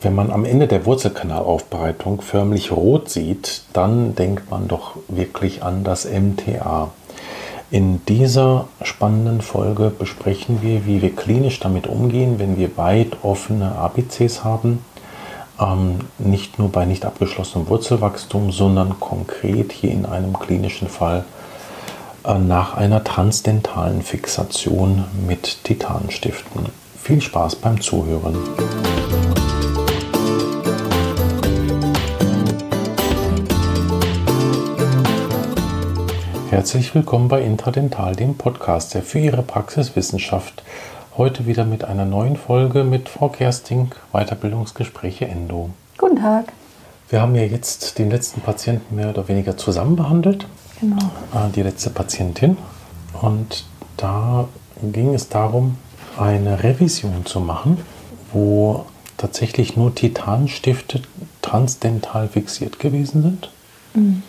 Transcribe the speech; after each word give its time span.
Wenn 0.00 0.14
man 0.14 0.30
am 0.30 0.44
Ende 0.44 0.68
der 0.68 0.86
Wurzelkanalaufbereitung 0.86 2.20
förmlich 2.20 2.70
rot 2.70 3.10
sieht, 3.10 3.62
dann 3.72 4.14
denkt 4.14 4.48
man 4.48 4.68
doch 4.68 4.92
wirklich 5.08 5.64
an 5.64 5.82
das 5.82 6.04
MTA. 6.04 6.90
In 7.70 8.04
dieser 8.06 8.68
spannenden 8.82 9.42
Folge 9.42 9.90
besprechen 9.90 10.62
wir, 10.62 10.86
wie 10.86 11.02
wir 11.02 11.14
klinisch 11.14 11.58
damit 11.58 11.86
umgehen, 11.86 12.38
wenn 12.38 12.56
wir 12.56 12.76
weit 12.76 13.18
offene 13.22 13.72
ABCs 13.72 14.44
haben. 14.44 14.84
Ähm, 15.60 15.98
nicht 16.18 16.60
nur 16.60 16.70
bei 16.70 16.84
nicht 16.84 17.04
abgeschlossenem 17.04 17.68
Wurzelwachstum, 17.68 18.52
sondern 18.52 19.00
konkret 19.00 19.72
hier 19.72 19.90
in 19.90 20.06
einem 20.06 20.38
klinischen 20.38 20.88
Fall 20.88 21.24
äh, 22.24 22.38
nach 22.38 22.74
einer 22.74 23.02
transdentalen 23.02 24.02
Fixation 24.02 25.04
mit 25.26 25.64
Titanstiften. 25.64 26.66
Viel 27.02 27.20
Spaß 27.20 27.56
beim 27.56 27.80
Zuhören. 27.80 28.36
Herzlich 36.50 36.94
willkommen 36.94 37.28
bei 37.28 37.42
Intradental, 37.42 38.16
dem 38.16 38.34
Podcast, 38.34 38.94
der 38.94 39.02
für 39.02 39.18
Ihre 39.18 39.42
Praxiswissenschaft 39.42 40.62
heute 41.18 41.44
wieder 41.46 41.66
mit 41.66 41.84
einer 41.84 42.06
neuen 42.06 42.36
Folge 42.36 42.84
mit 42.84 43.10
Frau 43.10 43.28
Kersting, 43.28 43.90
Weiterbildungsgespräche 44.12 45.28
Endo. 45.28 45.68
Guten 45.98 46.16
Tag. 46.16 46.54
Wir 47.10 47.20
haben 47.20 47.34
ja 47.34 47.42
jetzt 47.42 47.98
den 47.98 48.08
letzten 48.08 48.40
Patienten 48.40 48.96
mehr 48.96 49.10
oder 49.10 49.28
weniger 49.28 49.58
zusammen 49.58 49.94
behandelt. 49.94 50.46
Genau. 50.80 50.96
Äh, 51.34 51.50
die 51.54 51.62
letzte 51.62 51.90
Patientin. 51.90 52.56
Und 53.20 53.66
da 53.98 54.48
ging 54.82 55.12
es 55.12 55.28
darum, 55.28 55.76
eine 56.18 56.62
Revision 56.62 57.26
zu 57.26 57.40
machen, 57.40 57.76
wo 58.32 58.86
tatsächlich 59.18 59.76
nur 59.76 59.94
Titanstifte 59.94 61.02
transdental 61.42 62.26
fixiert 62.26 62.78
gewesen 62.78 63.22
sind. 63.22 63.50
Mhm 63.92 64.22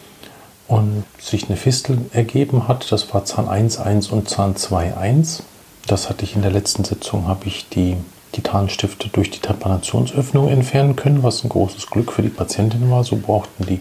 und 0.69 1.03
sich 1.19 1.47
eine 1.47 1.57
Fistel 1.57 1.97
ergeben 2.13 2.67
hat. 2.67 2.91
Das 2.91 3.13
war 3.13 3.25
Zahn 3.25 3.47
1,1 3.47 4.11
und 4.11 4.29
Zahn 4.29 4.55
2,1. 4.55 5.41
Das 5.87 6.09
hatte 6.09 6.23
ich 6.23 6.35
in 6.35 6.43
der 6.43 6.51
letzten 6.51 6.83
Sitzung, 6.83 7.27
habe 7.27 7.47
ich 7.47 7.67
die 7.69 7.97
Titanstifte 8.31 9.09
durch 9.09 9.31
die 9.31 9.39
Trepanationsöffnung 9.39 10.47
entfernen 10.47 10.95
können, 10.95 11.23
was 11.23 11.43
ein 11.43 11.49
großes 11.49 11.87
Glück 11.87 12.11
für 12.11 12.21
die 12.21 12.29
Patientin 12.29 12.91
war. 12.91 13.03
So 13.03 13.17
brauchten 13.17 13.65
die 13.65 13.79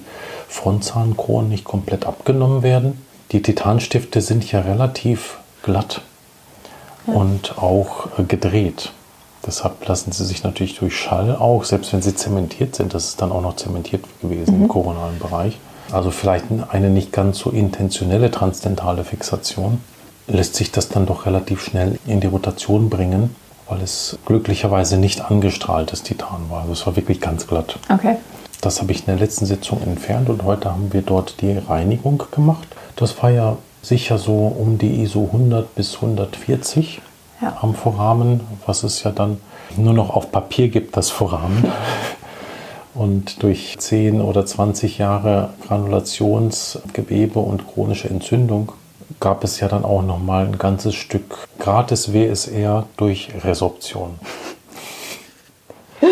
Frontzahnkronen 0.49 1.51
nicht 1.51 1.65
komplett 1.65 2.07
abgenommen 2.07 2.63
werden. 2.63 3.05
Die 3.33 3.43
Titanstifte 3.43 4.23
sind 4.23 4.51
ja 4.51 4.61
relativ 4.61 5.39
glatt 5.63 6.01
ja. 7.07 7.13
und 7.13 7.59
auch 7.59 8.09
gedreht. 8.27 8.93
Deshalb 9.47 9.87
lassen 9.87 10.13
sie 10.13 10.25
sich 10.25 10.43
natürlich 10.43 10.79
durch 10.79 10.97
Schall 10.97 11.37
auch, 11.37 11.65
selbst 11.65 11.93
wenn 11.93 12.03
sie 12.03 12.15
zementiert 12.15 12.75
sind, 12.75 12.95
das 12.95 13.09
ist 13.09 13.21
dann 13.21 13.31
auch 13.31 13.43
noch 13.43 13.57
zementiert 13.57 14.05
gewesen 14.23 14.57
mhm. 14.57 14.63
im 14.63 14.69
koronalen 14.69 15.19
Bereich, 15.19 15.59
also 15.93 16.11
vielleicht 16.11 16.47
eine 16.71 16.91
nicht 16.91 17.13
ganz 17.13 17.39
so 17.39 17.51
intentionelle 17.51 18.31
transdentale 18.31 19.05
Fixation, 19.05 19.81
lässt 20.27 20.55
sich 20.55 20.71
das 20.71 20.89
dann 20.89 21.07
doch 21.07 21.27
relativ 21.27 21.63
schnell 21.63 21.99
in 22.07 22.21
die 22.21 22.27
Rotation 22.27 22.91
bringen, 22.91 23.35
weil 23.69 23.81
es 23.81 24.19
glücklicherweise 24.27 24.99
nicht 24.99 25.31
angestrahltes 25.31 26.03
Titan 26.03 26.51
war. 26.51 26.63
Also 26.63 26.73
es 26.73 26.87
war 26.87 26.97
wirklich 26.97 27.21
ganz 27.21 27.47
glatt. 27.47 27.79
Okay. 27.93 28.17
Das 28.61 28.81
habe 28.81 28.93
ich 28.93 29.01
in 29.01 29.07
der 29.07 29.17
letzten 29.17 29.47
Sitzung 29.47 29.83
entfernt 29.83 30.29
und 30.29 30.43
heute 30.43 30.71
haben 30.71 30.93
wir 30.93 31.03
dort 31.03 31.41
die 31.41 31.57
Reinigung 31.59 32.23
gemacht. 32.33 32.67
Das 32.97 33.23
war 33.23 33.31
ja 33.31 33.57
sicher 33.83 34.19
so 34.19 34.33
um 34.49 34.79
die 34.79 35.03
ISO 35.03 35.29
100 35.33 35.75
bis 35.75 35.95
140 35.95 37.01
ja. 37.41 37.57
am 37.61 37.75
Vorrahmen, 37.75 38.41
was 38.67 38.83
es 38.83 39.05
ja 39.05 39.13
dann 39.13 39.41
nur 39.77 39.93
noch 39.93 40.11
auf 40.11 40.33
Papier 40.33 40.69
gibt, 40.69 40.97
das 40.97 41.11
Vorrahmen. 41.11 41.65
Und 42.95 43.43
durch 43.43 43.77
10 43.79 44.21
oder 44.21 44.45
20 44.45 44.99
Jahre 44.99 45.51
Granulationsgewebe 45.67 47.39
und 47.39 47.69
chronische 47.69 48.09
Entzündung 48.09 48.73
gab 49.21 49.45
es 49.45 49.61
ja 49.61 49.69
dann 49.69 49.85
auch 49.85 50.03
noch 50.03 50.19
mal 50.19 50.47
ein 50.47 50.59
ganzes 50.59 50.95
Stück 50.95 51.49
gratis 51.59 52.13
WSR 52.13 52.87
durch 52.97 53.31
Resorption. 53.45 54.19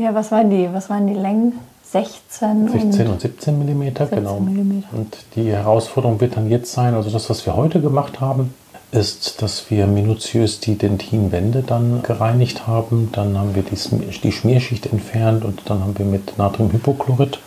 Ja, 0.00 0.14
was 0.14 0.30
waren 0.30 0.48
die, 0.48 0.68
was 0.72 0.88
waren 0.90 1.08
die 1.08 1.14
Längen? 1.14 1.54
16, 1.82 2.68
16 2.68 3.06
und, 3.06 3.12
und 3.14 3.20
17 3.20 3.58
Millimeter, 3.58 4.06
genau. 4.06 4.38
mm. 4.38 4.84
Und 4.92 5.16
die 5.34 5.50
Herausforderung 5.50 6.20
wird 6.20 6.36
dann 6.36 6.48
jetzt 6.48 6.72
sein, 6.72 6.94
also 6.94 7.10
das, 7.10 7.28
was 7.30 7.46
wir 7.46 7.56
heute 7.56 7.80
gemacht 7.80 8.20
haben, 8.20 8.54
ist, 8.90 9.42
dass 9.42 9.70
wir 9.70 9.86
minutiös 9.86 10.60
die 10.60 10.76
Dentinwände 10.76 11.62
dann 11.62 12.02
gereinigt 12.02 12.66
haben. 12.66 13.10
Dann 13.12 13.36
haben 13.36 13.54
wir 13.54 13.62
die, 13.62 14.32
Schmierschicht 14.32 14.86
entfernt 14.86 15.44
und 15.44 15.62
dann 15.66 15.80
haben 15.80 15.98
wir 15.98 16.06
mit 16.06 16.38
Natriumhypochlorid 16.38 17.38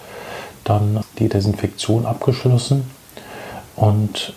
dann 0.64 1.00
die 1.18 1.30
Desinfektion 1.30 2.06
abgeschlossen 2.06 2.84
und 3.76 4.34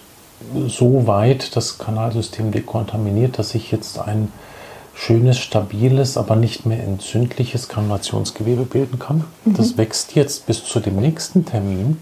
so 0.67 1.07
weit 1.07 1.57
das 1.57 1.79
Kanalsystem 1.79 2.53
dekontaminiert, 2.53 3.39
dass 3.39 3.55
ich 3.55 3.71
jetzt 3.71 3.99
ein 3.99 4.33
schönes, 4.95 5.39
stabiles, 5.39 6.17
aber 6.17 6.37
nicht 6.37 6.65
mehr 6.65 6.83
entzündliches 6.83 7.69
Granulationsgewebe 7.69 8.65
bilden 8.65 8.99
kann. 8.99 9.25
Mhm. 9.45 9.55
Das 9.55 9.77
wächst 9.77 10.15
jetzt 10.15 10.47
bis 10.47 10.65
zu 10.65 10.81
dem 10.81 10.97
nächsten 10.97 11.45
Termin 11.45 11.99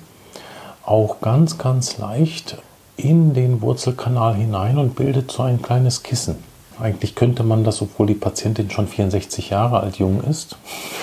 auch 0.84 1.20
ganz, 1.20 1.58
ganz 1.58 1.98
leicht 1.98 2.58
in 2.96 3.34
den 3.34 3.60
Wurzelkanal 3.62 4.34
hinein 4.34 4.78
und 4.78 4.94
bildet 4.94 5.30
so 5.30 5.42
ein 5.42 5.62
kleines 5.62 6.02
Kissen. 6.02 6.36
Eigentlich 6.80 7.14
könnte 7.14 7.42
man 7.42 7.64
das, 7.64 7.82
obwohl 7.82 8.06
die 8.06 8.14
Patientin 8.14 8.70
schon 8.70 8.88
64 8.88 9.50
Jahre 9.50 9.80
alt 9.80 9.96
jung 9.96 10.22
ist. 10.24 10.56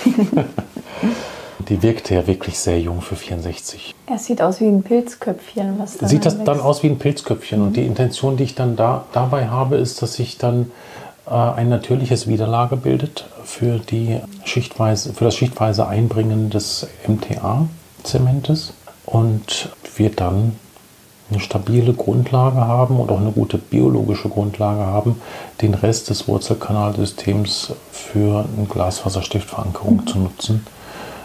die 1.69 1.81
wirkte 1.83 2.15
ja 2.15 2.27
wirklich 2.27 2.59
sehr 2.59 2.79
jung 2.79 3.01
für 3.01 3.15
64. 3.15 3.93
Es 4.13 4.25
sieht 4.25 4.41
aus 4.41 4.59
wie 4.59 4.65
ein 4.65 4.83
Pilzköpfchen. 4.83 5.77
Was 5.77 5.97
dann 5.97 6.09
sieht 6.09 6.25
das 6.25 6.35
wächst. 6.35 6.47
dann 6.47 6.59
aus 6.59 6.83
wie 6.83 6.87
ein 6.87 6.97
Pilzköpfchen. 6.97 7.59
Mhm. 7.59 7.67
Und 7.67 7.77
die 7.77 7.85
Intention, 7.85 8.37
die 8.37 8.43
ich 8.43 8.55
dann 8.55 8.75
da, 8.75 9.05
dabei 9.13 9.47
habe, 9.47 9.77
ist, 9.77 10.01
dass 10.01 10.15
sich 10.15 10.37
dann 10.37 10.71
äh, 11.27 11.33
ein 11.33 11.69
natürliches 11.69 12.27
Widerlage 12.27 12.75
bildet 12.75 13.25
für, 13.43 13.79
die 13.79 14.19
Schichtweise, 14.45 15.13
für 15.13 15.25
das 15.25 15.35
schichtweise 15.35 15.87
Einbringen 15.87 16.49
des 16.49 16.87
MTA-Zementes 17.07 18.73
und 19.05 19.69
wir 19.95 20.09
dann 20.09 20.55
eine 21.31 21.39
stabile 21.39 21.93
Grundlage 21.93 22.59
haben 22.59 22.99
und 22.99 23.11
auch 23.11 23.19
eine 23.19 23.31
gute 23.31 23.57
biologische 23.57 24.29
Grundlage 24.29 24.85
haben, 24.85 25.21
den 25.61 25.73
Rest 25.73 26.09
des 26.09 26.27
Wurzelkanalsystems 26.27 27.73
für 27.91 28.45
eine 28.57 28.67
Glasfaserstiftverankerung 28.67 29.97
mhm. 29.97 30.07
zu 30.07 30.19
nutzen, 30.19 30.65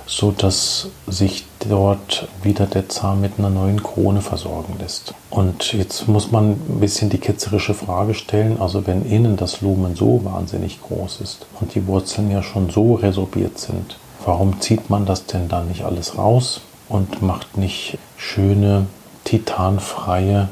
sodass 0.07 0.89
sich 1.07 1.47
dort 1.67 2.29
wieder 2.43 2.67
der 2.67 2.89
Zahn 2.91 3.23
mit 3.23 3.39
einer 3.39 3.49
neuen 3.49 3.83
Krone 3.83 4.21
versorgen 4.21 4.77
lässt. 4.79 5.15
Und 5.31 5.73
jetzt 5.73 6.09
muss 6.09 6.31
man 6.31 6.51
ein 6.51 6.81
bisschen 6.81 7.09
die 7.09 7.19
ketzerische 7.19 7.73
Frage 7.73 8.13
stellen, 8.13 8.61
also 8.61 8.87
wenn 8.87 9.07
innen 9.07 9.37
das 9.37 9.63
Lumen 9.63 9.97
so 9.97 10.25
wahnsinnig 10.25 10.81
groß 10.83 11.21
ist 11.23 11.47
und 11.61 11.75
die 11.75 11.87
Wurzeln 11.87 12.31
ja 12.31 12.43
schon 12.43 12.69
so 12.69 12.95
resorbiert 12.95 13.59
sind, 13.59 13.97
warum 14.27 14.61
zieht 14.61 14.91
man 14.91 15.07
das 15.07 15.25
denn 15.25 15.49
dann 15.49 15.69
nicht 15.69 15.85
alles 15.85 16.19
raus 16.19 16.61
und 16.89 17.23
macht 17.23 17.57
nicht 17.57 17.99
schöne 18.17 18.87
titanfreie 19.25 20.49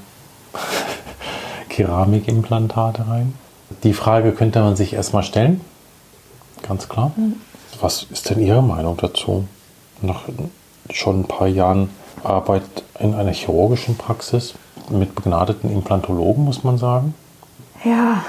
Keramikimplantate 1.69 3.07
rein? 3.09 3.35
Die 3.83 3.95
Frage 3.95 4.33
könnte 4.33 4.61
man 4.61 4.77
sich 4.77 4.93
erstmal 4.93 5.23
stellen. 5.23 5.61
Ganz 6.63 6.89
klar. 6.89 7.13
Mhm. 7.17 7.35
Was 7.81 8.05
ist 8.05 8.31
denn 8.31 8.41
Ihre 8.41 8.63
Meinung 8.63 8.97
dazu? 8.97 9.47
Nach 10.03 10.23
schon 10.91 11.21
ein 11.21 11.25
paar 11.25 11.49
Jahren 11.49 11.91
Arbeit 12.23 12.63
in 12.99 13.15
einer 13.15 13.33
chirurgischen 13.33 13.97
Praxis 13.97 14.55
mit 14.91 15.15
begnadeten 15.15 15.71
Implantologen, 15.71 16.45
muss 16.45 16.65
man 16.65 16.79
sagen? 16.79 17.15
Ja, 17.85 18.25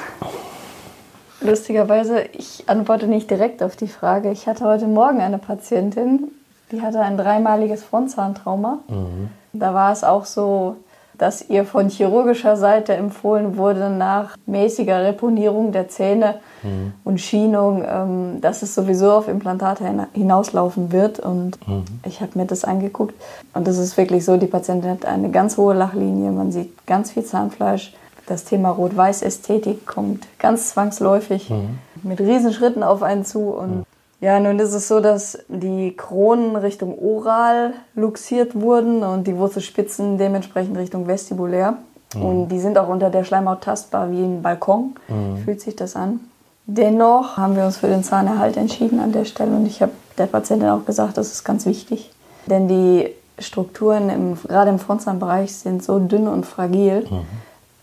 lustigerweise, 1.41 2.23
ich 2.33 2.63
antworte 2.67 3.07
nicht 3.07 3.29
direkt 3.29 3.61
auf 3.61 3.75
die 3.75 3.87
Frage. 3.87 4.31
Ich 4.31 4.47
hatte 4.47 4.65
heute 4.65 4.87
Morgen 4.87 5.21
eine 5.21 5.37
Patientin, 5.37 6.31
die 6.73 6.81
hatte 6.81 6.99
ein 6.99 7.17
dreimaliges 7.17 7.83
Frontzahntrauma. 7.83 8.79
Mhm. 8.89 9.29
Da 9.53 9.73
war 9.73 9.91
es 9.91 10.03
auch 10.03 10.25
so, 10.25 10.77
dass 11.17 11.47
ihr 11.47 11.63
von 11.63 11.89
chirurgischer 11.89 12.57
Seite 12.57 12.95
empfohlen 12.95 13.55
wurde, 13.55 13.91
nach 13.91 14.35
mäßiger 14.47 15.03
Reponierung 15.03 15.71
der 15.71 15.87
Zähne 15.87 16.39
mhm. 16.63 16.93
und 17.03 17.21
Schienung, 17.21 17.85
ähm, 17.87 18.41
dass 18.41 18.63
es 18.63 18.73
sowieso 18.73 19.11
auf 19.11 19.27
Implantate 19.27 19.85
hinauslaufen 20.13 20.91
wird. 20.91 21.19
Und 21.19 21.65
mhm. 21.67 21.83
ich 22.05 22.21
habe 22.21 22.31
mir 22.35 22.45
das 22.45 22.63
angeguckt. 22.63 23.13
Und 23.53 23.67
es 23.67 23.77
ist 23.77 23.95
wirklich 23.95 24.25
so, 24.25 24.37
die 24.37 24.47
Patientin 24.47 24.89
hat 24.89 25.05
eine 25.05 25.29
ganz 25.29 25.57
hohe 25.57 25.75
Lachlinie, 25.75 26.31
man 26.31 26.51
sieht 26.51 26.85
ganz 26.87 27.11
viel 27.11 27.23
Zahnfleisch. 27.23 27.93
Das 28.25 28.45
Thema 28.45 28.69
Rot-Weiß-Ästhetik 28.69 29.85
kommt 29.85 30.25
ganz 30.39 30.69
zwangsläufig 30.69 31.49
mhm. 31.49 31.77
mit 32.01 32.19
Riesenschritten 32.19 32.81
auf 32.81 33.03
einen 33.03 33.25
zu. 33.25 33.49
Und 33.49 33.85
ja, 34.23 34.39
nun 34.39 34.57
ist 34.59 34.73
es 34.73 34.87
so, 34.87 35.01
dass 35.01 35.37
die 35.49 35.97
Kronen 35.97 36.55
Richtung 36.55 36.97
oral 36.97 37.73
luxiert 37.93 38.55
wurden 38.55 39.03
und 39.03 39.27
die 39.27 39.35
Wurzelspitzen 39.35 40.17
dementsprechend 40.17 40.77
Richtung 40.77 41.07
vestibulär. 41.07 41.73
Mhm. 42.15 42.21
Und 42.21 42.47
die 42.47 42.61
sind 42.61 42.77
auch 42.77 42.87
unter 42.87 43.09
der 43.09 43.25
Schleimhaut 43.25 43.61
tastbar 43.61 44.11
wie 44.11 44.23
ein 44.23 44.41
Balkon, 44.41 44.95
mhm. 45.09 45.39
fühlt 45.43 45.59
sich 45.59 45.75
das 45.75 45.97
an. 45.97 46.21
Dennoch 46.65 47.35
haben 47.35 47.57
wir 47.57 47.65
uns 47.65 47.75
für 47.75 47.87
den 47.87 48.05
Zahnerhalt 48.05 48.55
entschieden 48.55 49.01
an 49.01 49.11
der 49.11 49.25
Stelle 49.25 49.51
und 49.51 49.65
ich 49.65 49.81
habe 49.81 49.91
der 50.17 50.27
Patientin 50.27 50.69
auch 50.69 50.85
gesagt, 50.85 51.17
das 51.17 51.33
ist 51.33 51.43
ganz 51.43 51.65
wichtig. 51.65 52.09
Denn 52.45 52.69
die 52.69 53.09
Strukturen 53.39 54.09
im, 54.09 54.37
gerade 54.41 54.69
im 54.69 54.79
Frontzahnbereich 54.79 55.53
sind 55.53 55.83
so 55.83 55.99
dünn 55.99 56.29
und 56.29 56.45
fragil. 56.45 57.05
Mhm. 57.09 57.25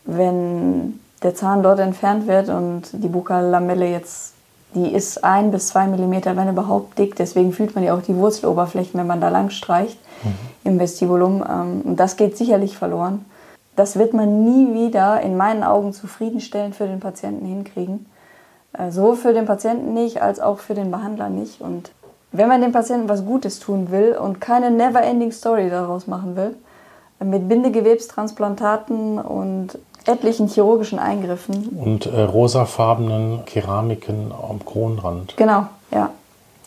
Wenn 0.06 1.00
der 1.22 1.34
Zahn 1.34 1.62
dort 1.62 1.80
entfernt 1.80 2.26
wird 2.26 2.48
und 2.48 2.84
die 2.92 3.08
Buccal-Lamelle 3.08 3.90
jetzt, 3.90 4.32
die 4.74 4.92
ist 4.92 5.24
ein 5.24 5.50
bis 5.50 5.68
zwei 5.68 5.86
Millimeter, 5.86 6.36
wenn 6.36 6.48
überhaupt 6.48 6.98
dick. 6.98 7.16
Deswegen 7.16 7.52
fühlt 7.52 7.74
man 7.74 7.84
ja 7.84 7.94
auch 7.94 8.02
die 8.02 8.16
Wurzeloberflächen, 8.16 8.98
wenn 8.98 9.06
man 9.06 9.20
da 9.20 9.28
lang 9.28 9.50
streicht 9.50 9.98
mhm. 10.22 10.34
im 10.64 10.78
Vestibulum. 10.78 11.44
Ähm, 11.48 11.80
und 11.84 11.96
das 11.96 12.16
geht 12.16 12.36
sicherlich 12.36 12.76
verloren. 12.76 13.24
Das 13.76 13.98
wird 13.98 14.14
man 14.14 14.44
nie 14.44 14.74
wieder 14.74 15.20
in 15.22 15.36
meinen 15.36 15.62
Augen 15.64 15.92
zufriedenstellend 15.92 16.76
für 16.76 16.86
den 16.86 17.00
Patienten 17.00 17.46
hinkriegen. 17.46 18.06
Äh, 18.72 18.90
so 18.90 19.14
für 19.14 19.32
den 19.32 19.46
Patienten 19.46 19.94
nicht, 19.94 20.22
als 20.22 20.40
auch 20.40 20.58
für 20.58 20.74
den 20.74 20.90
Behandler 20.90 21.28
nicht. 21.28 21.60
Und 21.60 21.92
wenn 22.32 22.48
man 22.48 22.60
dem 22.60 22.72
Patienten 22.72 23.08
was 23.08 23.24
Gutes 23.24 23.58
tun 23.58 23.90
will 23.90 24.16
und 24.16 24.40
keine 24.40 24.70
never-ending 24.70 25.32
Story 25.32 25.68
daraus 25.68 26.06
machen 26.06 26.36
will, 26.36 26.54
mit 27.22 27.48
Bindegewebstransplantaten 27.48 29.18
und 29.18 29.78
etlichen 30.06 30.48
chirurgischen 30.48 30.98
Eingriffen. 30.98 31.68
Und 31.68 32.06
äh, 32.06 32.22
rosafarbenen 32.22 33.44
Keramiken 33.44 34.32
am 34.32 34.64
Kronrand. 34.64 35.36
Genau, 35.36 35.66
ja. 35.90 36.10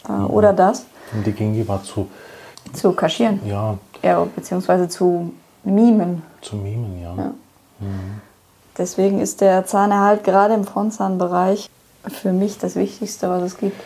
Äh, 0.07 0.11
mhm. 0.11 0.29
Oder 0.29 0.53
das. 0.53 0.85
Und 1.13 1.25
die 1.25 1.31
Gingiva 1.31 1.81
zu... 1.83 2.07
Zu 2.73 2.93
kaschieren. 2.93 3.41
Ja. 3.45 3.77
ja. 4.01 4.25
Beziehungsweise 4.35 4.87
zu 4.87 5.33
mimen. 5.63 6.23
Zu 6.41 6.55
mimen, 6.55 7.01
ja. 7.01 7.13
ja. 7.15 7.33
Mhm. 7.79 8.21
Deswegen 8.77 9.19
ist 9.19 9.41
der 9.41 9.65
Zahnerhalt 9.65 10.23
gerade 10.23 10.53
im 10.53 10.63
Frontzahnbereich 10.63 11.69
für 12.07 12.33
mich 12.33 12.57
das 12.57 12.75
Wichtigste, 12.75 13.29
was 13.29 13.43
es 13.43 13.57
gibt. 13.57 13.79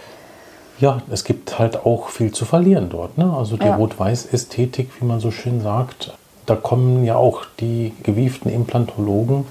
Ja, 0.79 1.01
es 1.09 1.23
gibt 1.23 1.57
halt 1.57 1.85
auch 1.85 2.09
viel 2.09 2.31
zu 2.31 2.45
verlieren 2.45 2.89
dort. 2.89 3.17
Ne? 3.17 3.33
Also 3.35 3.57
die 3.57 3.65
ja. 3.65 3.75
Rot-Weiß-Ästhetik, 3.75 4.89
wie 4.99 5.05
man 5.05 5.19
so 5.19 5.31
schön 5.31 5.61
sagt, 5.61 6.13
da 6.47 6.55
kommen 6.55 7.03
ja 7.03 7.15
auch 7.15 7.43
die 7.59 7.93
gewieften 8.03 8.49
Implantologen 8.51 9.45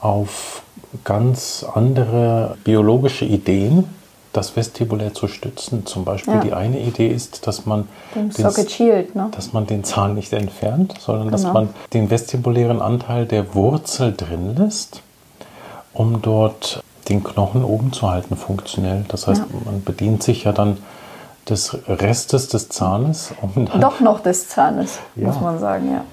auf 0.00 0.62
ganz 1.04 1.66
andere 1.74 2.56
biologische 2.64 3.24
Ideen, 3.24 3.84
das 4.32 4.56
vestibulär 4.56 5.12
zu 5.12 5.28
stützen. 5.28 5.84
Zum 5.84 6.04
Beispiel 6.04 6.34
ja. 6.34 6.40
die 6.40 6.52
eine 6.52 6.80
Idee 6.80 7.08
ist, 7.08 7.46
dass 7.46 7.66
man, 7.66 7.88
den, 8.14 8.30
Shield, 8.68 9.14
ne? 9.14 9.28
dass 9.34 9.52
man 9.52 9.66
den 9.66 9.84
Zahn 9.84 10.14
nicht 10.14 10.32
entfernt, 10.32 10.94
sondern 11.00 11.26
genau. 11.26 11.36
dass 11.36 11.52
man 11.52 11.68
den 11.92 12.08
vestibulären 12.08 12.80
Anteil 12.80 13.26
der 13.26 13.54
Wurzel 13.54 14.14
drin 14.16 14.56
lässt, 14.56 15.02
um 15.92 16.22
dort 16.22 16.82
den 17.08 17.24
Knochen 17.24 17.64
oben 17.64 17.92
zu 17.92 18.08
halten, 18.08 18.36
funktionell. 18.36 19.04
Das 19.08 19.26
heißt, 19.26 19.42
ja. 19.42 19.46
man 19.64 19.82
bedient 19.82 20.22
sich 20.22 20.44
ja 20.44 20.52
dann 20.52 20.78
des 21.48 21.76
Restes 21.88 22.48
des 22.48 22.68
Zahnes. 22.68 23.32
Um 23.40 23.68
Doch 23.80 24.00
noch 24.00 24.20
des 24.20 24.48
Zahnes, 24.48 24.98
ja. 25.16 25.26
muss 25.26 25.40
man 25.40 25.58
sagen, 25.58 25.92
ja. 25.92 26.04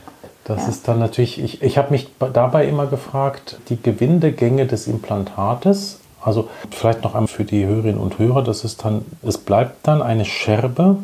Das 0.46 0.64
ja. 0.64 0.70
ist 0.70 0.88
dann 0.88 1.00
natürlich, 1.00 1.40
ich, 1.40 1.62
ich 1.62 1.78
habe 1.78 1.92
mich 1.92 2.10
dabei 2.34 2.68
immer 2.68 2.88
gefragt, 2.88 3.60
die 3.70 3.82
Gewindegänge 3.82 4.66
des 4.66 4.88
Implantates, 4.88 6.00
also 6.22 6.50
vielleicht 6.72 7.04
noch 7.04 7.14
einmal 7.14 7.28
für 7.28 7.46
die 7.46 7.66
Hörerinnen 7.66 8.00
und 8.00 8.18
Hörer, 8.18 8.44
das 8.44 8.64
ist 8.64 8.84
dann, 8.84 9.06
es 9.22 9.38
bleibt 9.38 9.88
dann 9.88 10.02
eine 10.02 10.26
Scherbe 10.26 10.98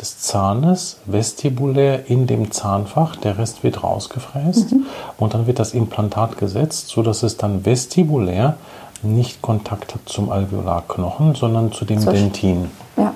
des 0.00 0.18
Zahnes 0.18 0.98
vestibulär 1.06 2.10
in 2.10 2.26
dem 2.26 2.50
Zahnfach, 2.50 3.16
der 3.16 3.38
Rest 3.38 3.62
wird 3.62 3.82
rausgefräst 3.82 4.72
mhm. 4.72 4.86
und 5.18 5.32
dann 5.32 5.46
wird 5.46 5.58
das 5.58 5.72
Implantat 5.72 6.36
gesetzt, 6.36 6.88
sodass 6.88 7.22
es 7.22 7.36
dann 7.36 7.64
vestibulär 7.64 8.56
nicht 9.02 9.40
Kontakt 9.40 9.94
hat 9.94 10.02
zum 10.06 10.30
Alveolarknochen, 10.30 11.34
sondern 11.34 11.72
zu 11.72 11.84
dem 11.84 12.00
so 12.00 12.10
Dentin. 12.10 12.70
Ja, 12.96 13.14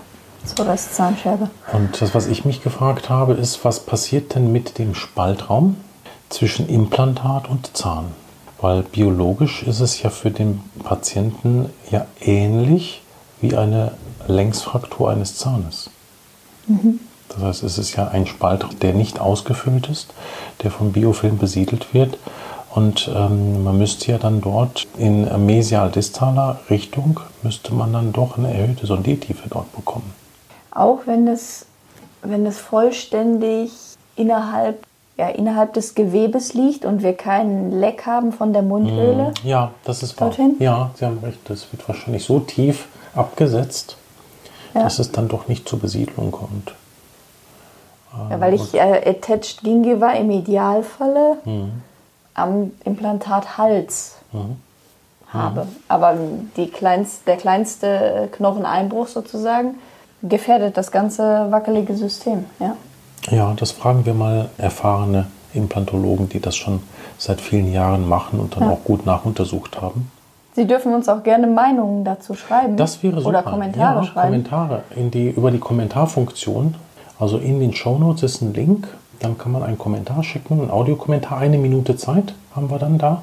so 0.56 0.65
das 0.65 0.93
Zahnscherbe. 0.93 1.50
Und 1.73 2.00
das, 2.00 2.15
was 2.15 2.27
ich 2.27 2.45
mich 2.45 2.62
gefragt 2.62 3.09
habe, 3.09 3.35
ist, 3.35 3.65
was 3.65 3.81
passiert 3.81 4.35
denn 4.35 4.53
mit 4.53 4.79
dem 4.79 4.95
Spaltraum 4.95 5.77
zwischen 6.29 6.69
Implantat 6.69 7.49
und 7.49 7.77
Zahn? 7.77 8.06
Weil 8.61 8.83
biologisch 8.83 9.62
ist 9.62 9.81
es 9.81 10.03
ja 10.03 10.11
für 10.11 10.31
den 10.31 10.61
Patienten 10.83 11.71
ja 11.91 12.06
ähnlich 12.21 13.03
wie 13.41 13.56
eine 13.56 13.93
Längsfraktur 14.27 15.11
eines 15.11 15.37
Zahnes. 15.37 15.91
Mhm. 16.67 17.01
Das 17.29 17.43
heißt, 17.43 17.62
es 17.62 17.79
ist 17.79 17.94
ja 17.94 18.09
ein 18.09 18.27
Spaltraum, 18.27 18.79
der 18.81 18.94
nicht 18.94 19.21
ausgefüllt 19.21 19.89
ist, 19.89 20.12
der 20.62 20.71
vom 20.71 20.93
Biofilm 20.93 21.39
besiedelt 21.39 21.94
wird 21.94 22.19
und 22.79 23.11
ähm, 23.15 23.65
man 23.65 23.79
müsste 23.79 24.12
ja 24.12 24.19
dann 24.19 24.41
dort 24.41 24.87
in 24.99 25.25
mesial-distaler 25.47 26.61
Richtung, 26.71 27.21
müsste 27.43 27.75
man 27.75 27.93
dann 27.93 28.12
doch 28.12 28.37
eine 28.37 28.53
erhöhte 28.53 28.87
Sondiertiefe 28.87 29.49
dort 29.49 29.75
bekommen. 29.75 30.12
Auch 30.79 31.01
wenn 31.07 31.27
es, 31.27 31.67
wenn 32.23 32.47
es 32.47 32.59
vollständig 32.59 33.73
innerhalb, 34.17 34.85
ja, 35.17 35.29
innerhalb 35.29 35.73
des 35.75 35.95
Gewebes 35.95 36.55
liegt 36.55 36.85
und 36.85 37.03
wir 37.03 37.15
keinen 37.15 37.79
Leck 37.81 38.07
haben 38.07 38.33
von 38.33 38.53
der 38.53 38.63
Mundhöhle? 38.63 39.33
Mm, 39.43 39.47
ja, 39.47 39.73
das 39.85 40.03
ist 40.03 40.21
wahr. 40.21 40.29
Dorthin? 40.29 40.57
Ja, 40.59 40.91
Sie 40.95 41.05
haben 41.05 41.19
recht. 41.19 41.39
Das 41.47 41.73
wird 41.73 41.89
wahrscheinlich 41.89 42.25
so 42.25 42.41
tief 42.41 42.87
abgesetzt, 43.15 43.97
ja. 44.75 44.83
dass 44.83 44.99
es 44.99 45.11
dann 45.11 45.29
doch 45.29 45.49
nicht 45.49 45.69
zur 45.69 45.81
Besiedlung 45.81 46.31
kommt. 46.31 46.75
Ja, 48.31 48.41
weil 48.41 48.55
ich 48.55 48.75
äh, 48.75 49.11
Attached 49.11 49.63
Gingiva 49.63 50.11
im 50.13 50.31
Idealfalle 50.31 51.39
mhm 51.45 51.83
am 52.39 52.73
Implantat 52.85 53.59
Hals 53.59 54.17
mhm. 54.33 54.57
habe. 55.29 55.65
Mhm. 55.65 55.77
Aber 55.89 56.17
die 56.57 56.69
kleinst, 56.69 57.27
der 57.27 57.37
kleinste 57.37 58.29
Knocheneinbruch 58.33 59.09
sozusagen 59.09 59.75
gefährdet 60.23 60.76
das 60.76 60.91
ganze 60.91 61.47
wackelige 61.50 61.94
System. 61.94 62.44
Ja, 62.59 62.76
ja 63.31 63.55
das 63.56 63.70
fragen 63.70 64.06
wir 64.06 64.15
mal 64.15 64.49
erfahrene 64.59 65.26
Implantologen, 65.55 66.29
die 66.29 66.41
das 66.41 66.56
schon 66.56 66.81
seit 67.17 67.41
vielen 67.41 67.73
Jahren 67.73 68.09
machen 68.09 68.41
und 68.41 68.56
dann 68.56 68.65
ja. 68.65 68.70
auch 68.70 68.85
gut 68.85 69.06
nachuntersucht 69.06 69.81
haben. 69.81 70.11
Sie 70.55 70.67
dürfen 70.67 70.93
uns 70.93 71.09
auch 71.09 71.23
gerne 71.23 71.47
Meinungen 71.47 72.05
dazu 72.05 72.35
schreiben. 72.35 72.76
Das 72.76 73.03
wäre 73.03 73.19
super. 73.19 73.29
Oder 73.29 73.43
Kommentare 73.43 74.00
ja, 74.00 74.05
schreiben. 74.05 74.29
Kommentare 74.29 74.82
in 74.97 75.11
die, 75.11 75.31
über 75.31 75.50
die 75.50 75.61
Kommentarfunktion. 75.61 76.75
Also 77.20 77.38
in 77.38 77.61
den 77.61 77.75
Shownotes 77.75 78.23
ist 78.23 78.43
ein 78.43 78.55
Link 78.55 78.88
dann 79.20 79.37
kann 79.37 79.53
man 79.53 79.62
einen 79.62 79.79
Kommentar 79.79 80.23
schicken, 80.23 80.61
einen 80.61 80.70
Audiokommentar. 80.70 81.38
Eine 81.38 81.59
Minute 81.59 81.97
Zeit 81.97 82.35
haben 82.55 82.70
wir 82.70 82.79
dann 82.79 82.99
da. 82.99 83.23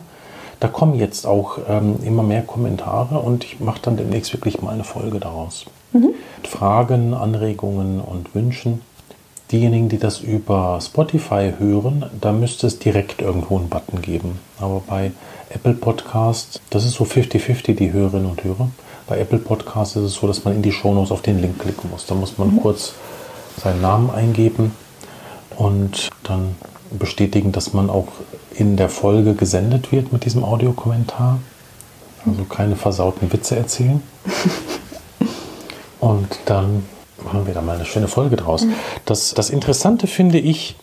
Da 0.59 0.67
kommen 0.67 0.95
jetzt 0.95 1.25
auch 1.27 1.57
ähm, 1.67 1.97
immer 2.03 2.23
mehr 2.23 2.41
Kommentare 2.41 3.19
und 3.19 3.43
ich 3.43 3.59
mache 3.59 3.81
dann 3.81 3.97
demnächst 3.97 4.33
wirklich 4.33 4.61
mal 4.61 4.73
eine 4.73 4.83
Folge 4.83 5.19
daraus. 5.19 5.65
Mhm. 5.95 6.13
Fragen, 6.43 7.13
Anregungen 7.13 8.01
und 8.01 8.35
Wünschen. 8.35 8.81
Diejenigen, 9.51 9.87
die 9.87 9.97
das 9.97 10.19
über 10.19 10.79
Spotify 10.81 11.53
hören, 11.57 12.05
da 12.19 12.33
müsste 12.33 12.67
es 12.67 12.79
direkt 12.79 13.21
irgendwo 13.21 13.57
einen 13.57 13.69
Button 13.69 14.01
geben. 14.01 14.39
Aber 14.59 14.81
bei 14.85 15.11
Apple 15.49 15.73
Podcast, 15.73 16.59
das 16.69 16.83
ist 16.83 16.95
so 16.95 17.05
50-50 17.05 17.75
die 17.75 17.93
Hörerinnen 17.93 18.29
und 18.29 18.43
Hörer. 18.43 18.69
Bei 19.07 19.19
Apple 19.19 19.37
Podcast 19.37 19.95
ist 19.95 20.03
es 20.03 20.13
so, 20.15 20.27
dass 20.27 20.43
man 20.43 20.55
in 20.55 20.61
die 20.63 20.73
Shownotes 20.73 21.11
auf 21.11 21.21
den 21.21 21.39
Link 21.39 21.59
klicken 21.59 21.89
muss. 21.89 22.05
Da 22.07 22.15
muss 22.15 22.37
man 22.37 22.55
mhm. 22.55 22.61
kurz 22.61 22.93
seinen 23.61 23.81
Namen 23.81 24.09
eingeben 24.09 24.73
und 25.55 26.09
dann 26.23 26.55
bestätigen, 26.91 27.53
dass 27.53 27.71
man 27.71 27.89
auch 27.89 28.07
in 28.53 28.75
der 28.75 28.89
Folge 28.89 29.33
gesendet 29.33 29.93
wird 29.93 30.11
mit 30.11 30.25
diesem 30.25 30.43
Audiokommentar. 30.43 31.39
Also 32.25 32.43
keine 32.43 32.75
versauten 32.75 33.31
Witze 33.31 33.55
erzählen. 33.55 34.01
Und 36.05 36.37
dann 36.45 36.85
machen 37.23 37.47
wir 37.47 37.55
da 37.55 37.61
mal 37.61 37.77
eine 37.77 37.85
schöne 37.85 38.07
Folge 38.07 38.35
draus. 38.35 38.67
Das, 39.05 39.33
das 39.33 39.49
Interessante 39.49 40.05
finde 40.05 40.37
ich, 40.37 40.75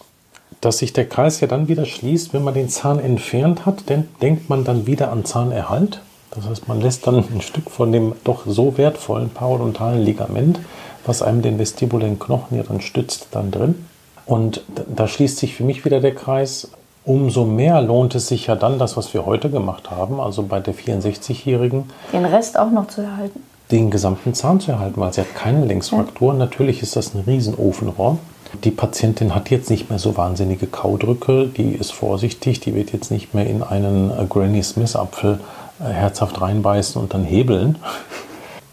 dass 0.60 0.78
sich 0.78 0.92
der 0.92 1.08
Kreis 1.08 1.40
ja 1.40 1.46
dann 1.46 1.68
wieder 1.68 1.86
schließt, 1.86 2.34
wenn 2.34 2.42
man 2.42 2.54
den 2.54 2.68
Zahn 2.68 2.98
entfernt 2.98 3.64
hat, 3.64 3.88
denn 3.88 4.08
denkt 4.20 4.48
man 4.50 4.64
dann 4.64 4.84
wieder 4.88 5.12
an 5.12 5.24
Zahnerhalt. 5.24 6.00
Das 6.32 6.46
heißt, 6.46 6.66
man 6.66 6.80
lässt 6.80 7.06
dann 7.06 7.18
ein 7.18 7.40
Stück 7.40 7.70
von 7.70 7.92
dem 7.92 8.14
doch 8.24 8.46
so 8.46 8.76
wertvollen 8.76 9.30
parodontalen 9.30 10.02
Ligament, 10.02 10.58
was 11.06 11.22
einem 11.22 11.40
den 11.40 11.56
vestibulären 11.56 12.18
Knochen 12.18 12.56
ja 12.56 12.64
dann 12.64 12.80
stützt, 12.80 13.28
dann 13.30 13.52
drin. 13.52 13.86
Und 14.26 14.62
da 14.88 15.06
schließt 15.06 15.38
sich 15.38 15.54
für 15.54 15.62
mich 15.62 15.84
wieder 15.84 16.00
der 16.00 16.16
Kreis. 16.16 16.72
Umso 17.04 17.44
mehr 17.44 17.80
lohnt 17.80 18.16
es 18.16 18.26
sich 18.26 18.48
ja 18.48 18.56
dann, 18.56 18.80
das, 18.80 18.96
was 18.96 19.14
wir 19.14 19.24
heute 19.24 19.50
gemacht 19.50 19.92
haben, 19.92 20.18
also 20.18 20.42
bei 20.42 20.58
der 20.58 20.74
64-Jährigen. 20.74 21.90
Den 22.12 22.24
Rest 22.24 22.58
auch 22.58 22.70
noch 22.70 22.88
zu 22.88 23.02
erhalten. 23.02 23.40
Den 23.72 23.90
gesamten 23.90 24.34
Zahn 24.34 24.60
zu 24.60 24.70
erhalten, 24.70 25.00
weil 25.00 25.12
sie 25.12 25.22
hat 25.22 25.34
keine 25.34 25.64
Längsfraktur. 25.64 26.34
Natürlich 26.34 26.82
ist 26.82 26.94
das 26.94 27.14
ein 27.14 27.24
Riesenofenrohr. 27.26 28.18
Die 28.64 28.70
Patientin 28.70 29.34
hat 29.34 29.50
jetzt 29.50 29.70
nicht 29.70 29.88
mehr 29.88 29.98
so 29.98 30.16
wahnsinnige 30.16 30.66
Kaudrücke, 30.66 31.46
die 31.46 31.72
ist 31.72 31.90
vorsichtig, 31.92 32.60
die 32.60 32.74
wird 32.74 32.92
jetzt 32.92 33.10
nicht 33.10 33.32
mehr 33.32 33.46
in 33.46 33.62
einen 33.62 34.10
äh, 34.10 34.26
Granny 34.28 34.62
Smith 34.62 34.94
Apfel 34.94 35.40
äh, 35.80 35.84
herzhaft 35.90 36.40
reinbeißen 36.40 37.00
und 37.00 37.14
dann 37.14 37.24
hebeln. 37.24 37.78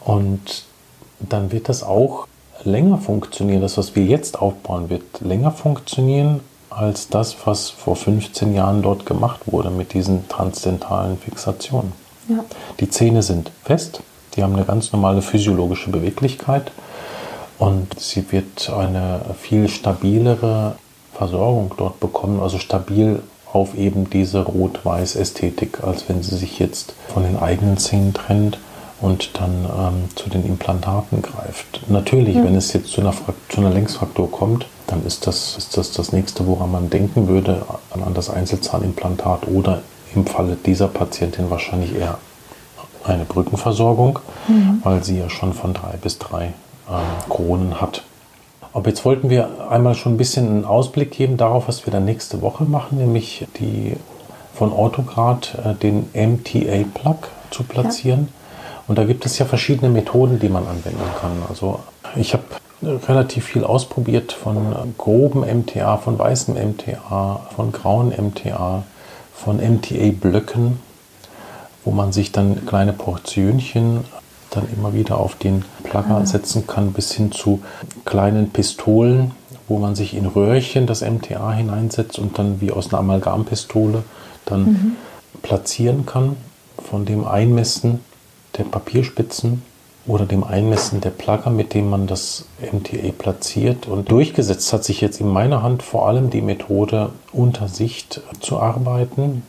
Und 0.01 0.65
dann 1.21 1.51
wird 1.53 1.69
das 1.69 1.83
auch 1.83 2.27
länger 2.63 2.97
funktionieren, 2.97 3.61
das, 3.61 3.77
was 3.77 3.95
wir 3.95 4.03
jetzt 4.03 4.41
aufbauen, 4.41 4.89
wird 4.89 5.21
länger 5.21 5.51
funktionieren 5.51 6.41
als 6.69 7.07
das, 7.07 7.35
was 7.45 7.69
vor 7.69 7.95
15 7.95 8.53
Jahren 8.53 8.81
dort 8.81 9.05
gemacht 9.05 9.41
wurde 9.45 9.69
mit 9.69 9.93
diesen 9.93 10.27
transzendentalen 10.27 11.17
Fixationen. 11.17 11.93
Ja. 12.27 12.43
Die 12.79 12.89
Zähne 12.89 13.23
sind 13.23 13.51
fest, 13.63 14.01
die 14.39 14.43
haben 14.43 14.55
eine 14.55 14.63
ganz 14.63 14.93
normale 14.93 15.21
physiologische 15.21 15.89
Beweglichkeit 15.89 16.71
und 17.57 17.99
sie 17.99 18.31
wird 18.31 18.69
eine 18.69 19.19
viel 19.37 19.67
stabilere 19.67 20.75
Versorgung 21.13 21.73
dort 21.75 21.99
bekommen, 21.99 22.39
also 22.39 22.57
stabil 22.57 23.21
auf 23.51 23.75
eben 23.75 24.09
diese 24.09 24.43
Rot-Weiß-Ästhetik, 24.43 25.83
als 25.83 26.07
wenn 26.07 26.23
sie 26.23 26.37
sich 26.37 26.57
jetzt 26.57 26.93
von 27.09 27.23
den 27.23 27.37
eigenen 27.37 27.77
Zähnen 27.77 28.13
trennt 28.13 28.59
und 29.01 29.31
dann 29.33 29.65
ähm, 29.65 30.15
zu 30.15 30.29
den 30.29 30.45
Implantaten 30.45 31.21
greift. 31.21 31.81
Natürlich, 31.89 32.35
mhm. 32.35 32.45
wenn 32.45 32.55
es 32.55 32.71
jetzt 32.71 32.91
zu 32.91 33.01
einer, 33.01 33.13
zu 33.49 33.59
einer 33.59 33.71
Längsfraktur 33.71 34.31
kommt, 34.31 34.67
dann 34.87 35.05
ist 35.05 35.27
das, 35.27 35.57
ist 35.57 35.75
das 35.75 35.91
das 35.91 36.13
nächste, 36.13 36.47
woran 36.47 36.71
man 36.71 36.89
denken 36.89 37.27
würde, 37.27 37.65
an, 37.91 38.03
an 38.03 38.13
das 38.13 38.29
Einzelzahnimplantat 38.29 39.49
oder 39.49 39.81
im 40.15 40.25
Falle 40.25 40.55
dieser 40.65 40.87
Patientin 40.87 41.49
wahrscheinlich 41.49 41.93
eher 41.93 42.19
eine 43.03 43.25
Brückenversorgung, 43.25 44.19
mhm. 44.47 44.81
weil 44.83 45.03
sie 45.03 45.19
ja 45.19 45.29
schon 45.29 45.53
von 45.53 45.73
drei 45.73 45.97
bis 46.01 46.19
drei 46.19 46.53
ähm, 46.89 47.29
Kronen 47.29 47.81
hat. 47.81 48.03
Aber 48.73 48.89
jetzt 48.89 49.03
wollten 49.05 49.29
wir 49.29 49.71
einmal 49.71 49.95
schon 49.95 50.13
ein 50.13 50.17
bisschen 50.17 50.47
einen 50.47 50.65
Ausblick 50.65 51.11
geben 51.11 51.37
darauf, 51.37 51.67
was 51.67 51.85
wir 51.85 51.91
dann 51.91 52.05
nächste 52.05 52.41
Woche 52.41 52.65
machen, 52.65 52.97
nämlich 52.97 53.47
die 53.59 53.95
von 54.53 54.71
Orthograd 54.71 55.57
äh, 55.65 55.73
den 55.73 56.09
MTA-Plug 56.13 57.17
zu 57.49 57.63
platzieren. 57.63 58.27
Ja. 58.29 58.35
Und 58.87 58.97
da 58.97 59.05
gibt 59.05 59.25
es 59.25 59.37
ja 59.37 59.45
verschiedene 59.45 59.89
Methoden, 59.89 60.39
die 60.39 60.49
man 60.49 60.63
anwenden 60.67 60.99
kann. 61.21 61.31
Also 61.47 61.79
ich 62.15 62.33
habe 62.33 62.43
relativ 62.81 63.45
viel 63.45 63.63
ausprobiert 63.63 64.31
von 64.31 64.73
groben 64.97 65.41
MTA, 65.41 65.97
von 65.97 66.17
weißem 66.17 66.55
MTA, 66.55 67.41
von 67.55 67.71
grauen 67.71 68.09
MTA, 68.09 68.83
von 69.33 69.57
MTA-Blöcken, 69.57 70.79
wo 71.85 71.91
man 71.91 72.11
sich 72.11 72.31
dann 72.31 72.65
kleine 72.65 72.93
Portionchen 72.93 74.03
dann 74.49 74.67
immer 74.75 74.93
wieder 74.93 75.17
auf 75.17 75.35
den 75.35 75.63
Plugger 75.83 76.21
ah. 76.21 76.25
setzen 76.25 76.65
kann, 76.67 76.93
bis 76.93 77.11
hin 77.11 77.31
zu 77.31 77.61
kleinen 78.05 78.49
Pistolen, 78.49 79.31
wo 79.67 79.77
man 79.77 79.95
sich 79.95 80.15
in 80.15 80.25
Röhrchen 80.25 80.87
das 80.87 81.01
MTA 81.01 81.53
hineinsetzt 81.53 82.17
und 82.17 82.37
dann 82.39 82.59
wie 82.61 82.71
aus 82.71 82.91
einer 82.91 82.99
Amalgampistole 82.99 84.03
dann 84.45 84.63
mhm. 84.63 84.95
platzieren 85.41 86.05
kann, 86.05 86.35
von 86.89 87.05
dem 87.05 87.25
Einmessen 87.25 87.99
der 88.57 88.63
Papierspitzen 88.63 89.61
oder 90.07 90.25
dem 90.25 90.43
Einmessen 90.43 91.01
der 91.01 91.11
Plugger, 91.11 91.51
mit 91.51 91.73
dem 91.75 91.89
man 91.89 92.07
das 92.07 92.45
MTA 92.59 93.11
platziert. 93.17 93.87
Und 93.87 94.09
durchgesetzt 94.09 94.73
hat 94.73 94.83
sich 94.83 95.01
jetzt 95.01 95.21
in 95.21 95.27
meiner 95.27 95.61
Hand 95.61 95.83
vor 95.83 96.07
allem 96.07 96.31
die 96.31 96.41
Methode, 96.41 97.11
unter 97.31 97.67
Sicht 97.67 98.21
zu 98.39 98.59
arbeiten, 98.59 99.43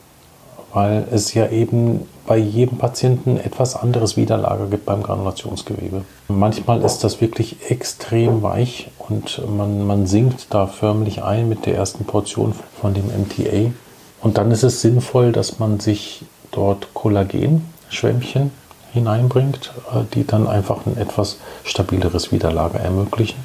weil 0.71 1.07
es 1.11 1.33
ja 1.33 1.49
eben 1.49 2.07
bei 2.31 2.37
jedem 2.37 2.77
Patienten 2.77 3.35
etwas 3.35 3.75
anderes 3.75 4.15
Widerlager 4.15 4.67
gibt 4.67 4.85
beim 4.85 5.03
Granulationsgewebe. 5.03 6.05
Manchmal 6.29 6.81
ist 6.81 6.99
das 6.99 7.19
wirklich 7.19 7.69
extrem 7.69 8.41
weich 8.41 8.89
und 8.99 9.41
man, 9.53 9.85
man 9.85 10.07
sinkt 10.07 10.45
da 10.51 10.65
förmlich 10.65 11.23
ein 11.23 11.49
mit 11.49 11.65
der 11.65 11.75
ersten 11.75 12.05
Portion 12.05 12.55
von 12.79 12.93
dem 12.93 13.07
MTA. 13.07 13.73
Und 14.21 14.37
dann 14.37 14.49
ist 14.49 14.63
es 14.63 14.79
sinnvoll, 14.79 15.33
dass 15.33 15.59
man 15.59 15.81
sich 15.81 16.23
dort 16.51 16.93
Kollagenschwämmchen 16.93 18.51
hineinbringt, 18.93 19.73
äh, 19.93 20.05
die 20.13 20.25
dann 20.25 20.47
einfach 20.47 20.85
ein 20.85 20.95
etwas 20.95 21.37
stabileres 21.65 22.31
Widerlager 22.31 22.79
ermöglichen. 22.79 23.43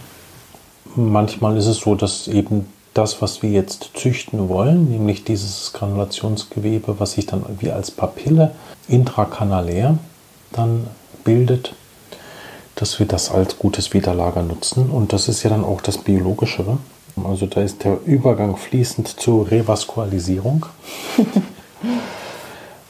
Manchmal 0.95 1.57
ist 1.57 1.67
es 1.67 1.79
so, 1.79 1.97
dass 1.97 2.29
eben 2.29 2.73
das, 2.97 3.21
was 3.21 3.43
wir 3.43 3.51
jetzt 3.51 3.91
züchten 3.95 4.49
wollen, 4.49 4.91
nämlich 4.91 5.25
dieses 5.25 5.73
Granulationsgewebe, 5.73 6.99
was 6.99 7.13
sich 7.13 7.27
dann 7.27 7.45
wie 7.61 7.71
als 7.71 7.91
Papille 7.91 8.53
intrakanalär 8.89 9.99
dann 10.53 10.87
bildet, 11.25 11.75
dass 12.75 12.99
wir 12.99 13.07
das 13.07 13.31
als 13.31 13.59
gutes 13.59 13.93
Widerlager 13.93 14.43
nutzen. 14.43 14.91
Und 14.91 15.13
das 15.13 15.29
ist 15.29 15.43
ja 15.43 15.51
dann 15.51 15.65
auch 15.65 15.81
das 15.81 15.99
Biologischere. 15.99 16.79
Also 17.25 17.47
da 17.47 17.63
ist 17.63 17.85
der 17.85 17.99
Übergang 18.05 18.57
fließend 18.57 19.09
zur 19.21 19.51
Revaskualisierung. 19.51 20.67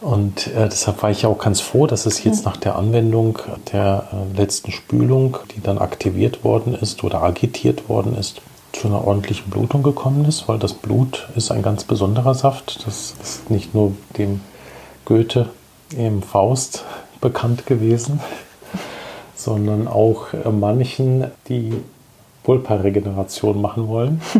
Und 0.01 0.49
äh, 0.49 0.69
deshalb 0.69 1.03
war 1.03 1.11
ich 1.11 1.27
auch 1.27 1.39
ganz 1.39 1.61
froh, 1.61 1.87
dass 1.89 2.07
es 2.07 2.23
jetzt 2.23 2.45
nach 2.45 2.57
der 2.57 2.77
Anwendung 2.77 3.39
der 3.73 4.09
äh, 4.13 4.37
letzten 4.37 4.71
Spülung, 4.71 5.39
die 5.57 5.61
dann 5.61 5.79
aktiviert 5.79 6.45
worden 6.45 6.75
ist 6.75 7.03
oder 7.03 7.23
agitiert 7.23 7.89
worden 7.89 8.17
ist, 8.17 8.41
zu 8.81 8.89
einer 8.89 9.07
ordentlichen 9.07 9.51
Blutung 9.51 9.83
gekommen 9.83 10.25
ist, 10.27 10.49
weil 10.49 10.59
das 10.59 10.75
Blut 10.75 11.29
ist 11.37 11.51
ein 11.51 11.63
ganz 11.63 11.85
besonderer 11.85 12.35
Saft. 12.35 12.87
Das 12.87 13.15
ist 13.23 13.51
nicht 13.51 13.75
nur 13.75 13.93
dem 14.19 14.41
Goethe 15.05 15.49
im 15.97 16.23
Faust 16.23 16.85
bekannt 17.21 17.67
gewesen, 17.67 18.21
sondern 19.35 19.89
auch 19.89 20.33
äh, 20.33 20.51
manchen, 20.51 21.31
die 21.49 21.73
Vulparegeneration 22.45 23.61
machen 23.61 23.89
wollen. 23.89 24.21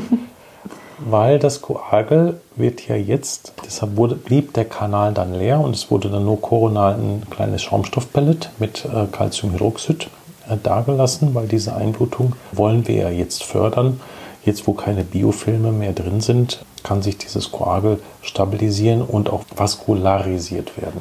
weil 0.99 1.39
das 1.39 1.61
Koagel 1.61 2.41
wird 2.55 2.89
ja 2.89 2.97
jetzt, 2.97 3.53
deshalb 3.65 3.97
wurde, 3.97 4.15
blieb 4.15 4.55
der 4.55 4.65
Kanal 4.65 5.13
dann 5.13 5.35
leer 5.35 5.61
und 5.61 5.75
es 5.75 5.91
wurde 5.91 6.09
dann 6.09 6.25
nur 6.25 6.41
koronal 6.41 6.95
ein 6.95 7.23
kleines 7.31 7.63
Schaumstoffpellet 7.63 8.51
mit 8.59 8.85
äh, 8.87 9.07
Calciumhydroxid 9.13 10.09
äh, 10.49 10.57
dagelassen, 10.63 11.35
weil 11.35 11.49
diese 11.49 11.75
Einblutung 11.75 12.33
wollen 12.53 12.89
wir 12.89 12.95
ja 12.95 13.11
jetzt 13.11 13.45
fördern. 13.45 14.01
Jetzt, 14.47 14.69
wo 14.69 14.73
keine 14.73 15.03
Biofilme 15.03 15.73
mehr 15.73 15.93
drin 15.93 16.21
sind, 16.21 16.65
kann 16.85 17.03
sich 17.03 17.19
dieses 17.19 17.51
Koagel 17.51 18.01
stabilisieren 18.23 19.03
und 19.03 19.29
auch 19.29 19.43
vaskularisiert 19.55 20.81
werden. 20.81 21.01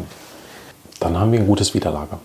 Dann 1.00 1.20
haben 1.20 1.32
wir 1.32 1.40
ein 1.40 1.48
gutes 1.48 1.76
Widerlager. 1.76 2.18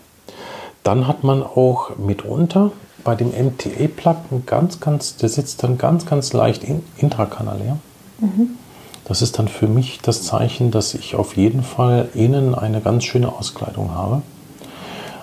Dann 0.83 1.07
hat 1.07 1.23
man 1.23 1.43
auch 1.43 1.95
mitunter 1.97 2.71
bei 3.03 3.13
dem 3.13 3.29
MTA-Plug 3.29 4.45
ganz, 4.47 4.79
ganz, 4.79 5.15
der 5.15 5.29
sitzt 5.29 5.61
dann 5.61 5.77
ganz, 5.77 6.07
ganz 6.07 6.33
leicht 6.33 6.63
in, 6.63 6.83
intrakanalär. 6.97 7.77
Mhm. 8.19 8.57
Das 9.05 9.21
ist 9.21 9.37
dann 9.37 9.47
für 9.47 9.67
mich 9.67 9.99
das 10.01 10.23
Zeichen, 10.23 10.71
dass 10.71 10.95
ich 10.95 11.13
auf 11.13 11.37
jeden 11.37 11.61
Fall 11.61 12.09
innen 12.15 12.55
eine 12.55 12.81
ganz 12.81 13.03
schöne 13.03 13.31
Auskleidung 13.31 13.93
habe. 13.93 14.23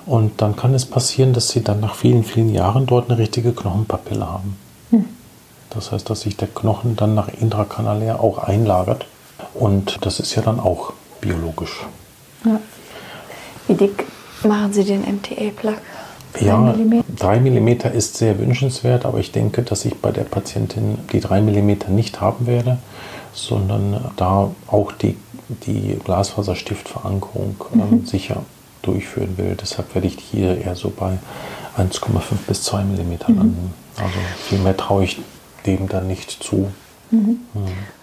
Und 0.07 0.41
dann 0.43 0.55
kann 0.55 0.75
es 0.75 0.87
passieren, 0.87 1.33
dass 1.33 1.49
sie 1.49 1.65
dann 1.65 1.81
nach 1.81 1.97
vielen, 1.97 2.23
vielen 2.23 2.55
Jahren 2.55 2.87
dort 2.87 3.11
eine 3.11 3.19
richtige 3.19 3.53
Knochenpapille 3.53 4.31
haben. 4.31 4.57
Das 5.71 5.93
heißt, 5.93 6.09
dass 6.09 6.23
sich 6.23 6.37
der 6.37 6.49
Knochen 6.49 6.97
dann 6.97 7.15
nach 7.15 7.29
intrakanalär 7.29 8.21
auch 8.21 8.39
einlagert. 8.39 9.07
Und 9.55 9.99
das 10.05 10.21
ist 10.21 10.35
ja 10.35 10.43
dann 10.43 10.61
auch 10.61 10.93
biologisch. 11.21 11.87
Ja. 12.45 12.61
Wie 13.67 13.75
dick 13.75 14.07
machen 14.43 14.73
Sie 14.73 14.85
den 14.85 15.03
MTA-Plug? 15.03 15.77
Ja, 16.41 16.75
3 17.17 17.41
mm 17.41 17.69
ist 17.95 18.17
sehr 18.17 18.39
wünschenswert, 18.39 19.05
aber 19.05 19.19
ich 19.19 19.33
denke, 19.33 19.63
dass 19.63 19.85
ich 19.85 19.97
bei 19.97 20.13
der 20.13 20.25
Patientin 20.25 20.99
die 21.13 21.21
3 21.21 21.41
mm 21.41 21.77
nicht 21.89 22.21
haben 22.21 22.47
werde, 22.47 22.79
sondern 23.33 24.13
da 24.17 24.51
auch 24.69 24.93
die, 24.93 25.17
die 25.67 25.99
Glasfaserstiftverankerung 26.05 27.57
ähm, 27.75 27.91
mhm. 27.91 28.07
sicher 28.07 28.43
durchführen 28.83 29.37
will. 29.37 29.57
Deshalb 29.61 29.95
werde 29.95 30.07
ich 30.07 30.19
hier 30.19 30.59
eher 30.59 30.77
so 30.77 30.91
bei 30.91 31.19
1,5 31.77 32.21
bis 32.47 32.63
2 32.63 32.85
mm 32.85 32.87
mhm. 32.87 33.19
landen. 33.29 33.75
Also 33.97 34.19
viel 34.49 34.59
mehr 34.59 34.77
traue 34.77 35.05
ich 35.05 35.19
dem 35.67 35.89
dann 35.89 36.07
nicht 36.07 36.31
zu. 36.31 36.71
Mhm. 37.11 37.41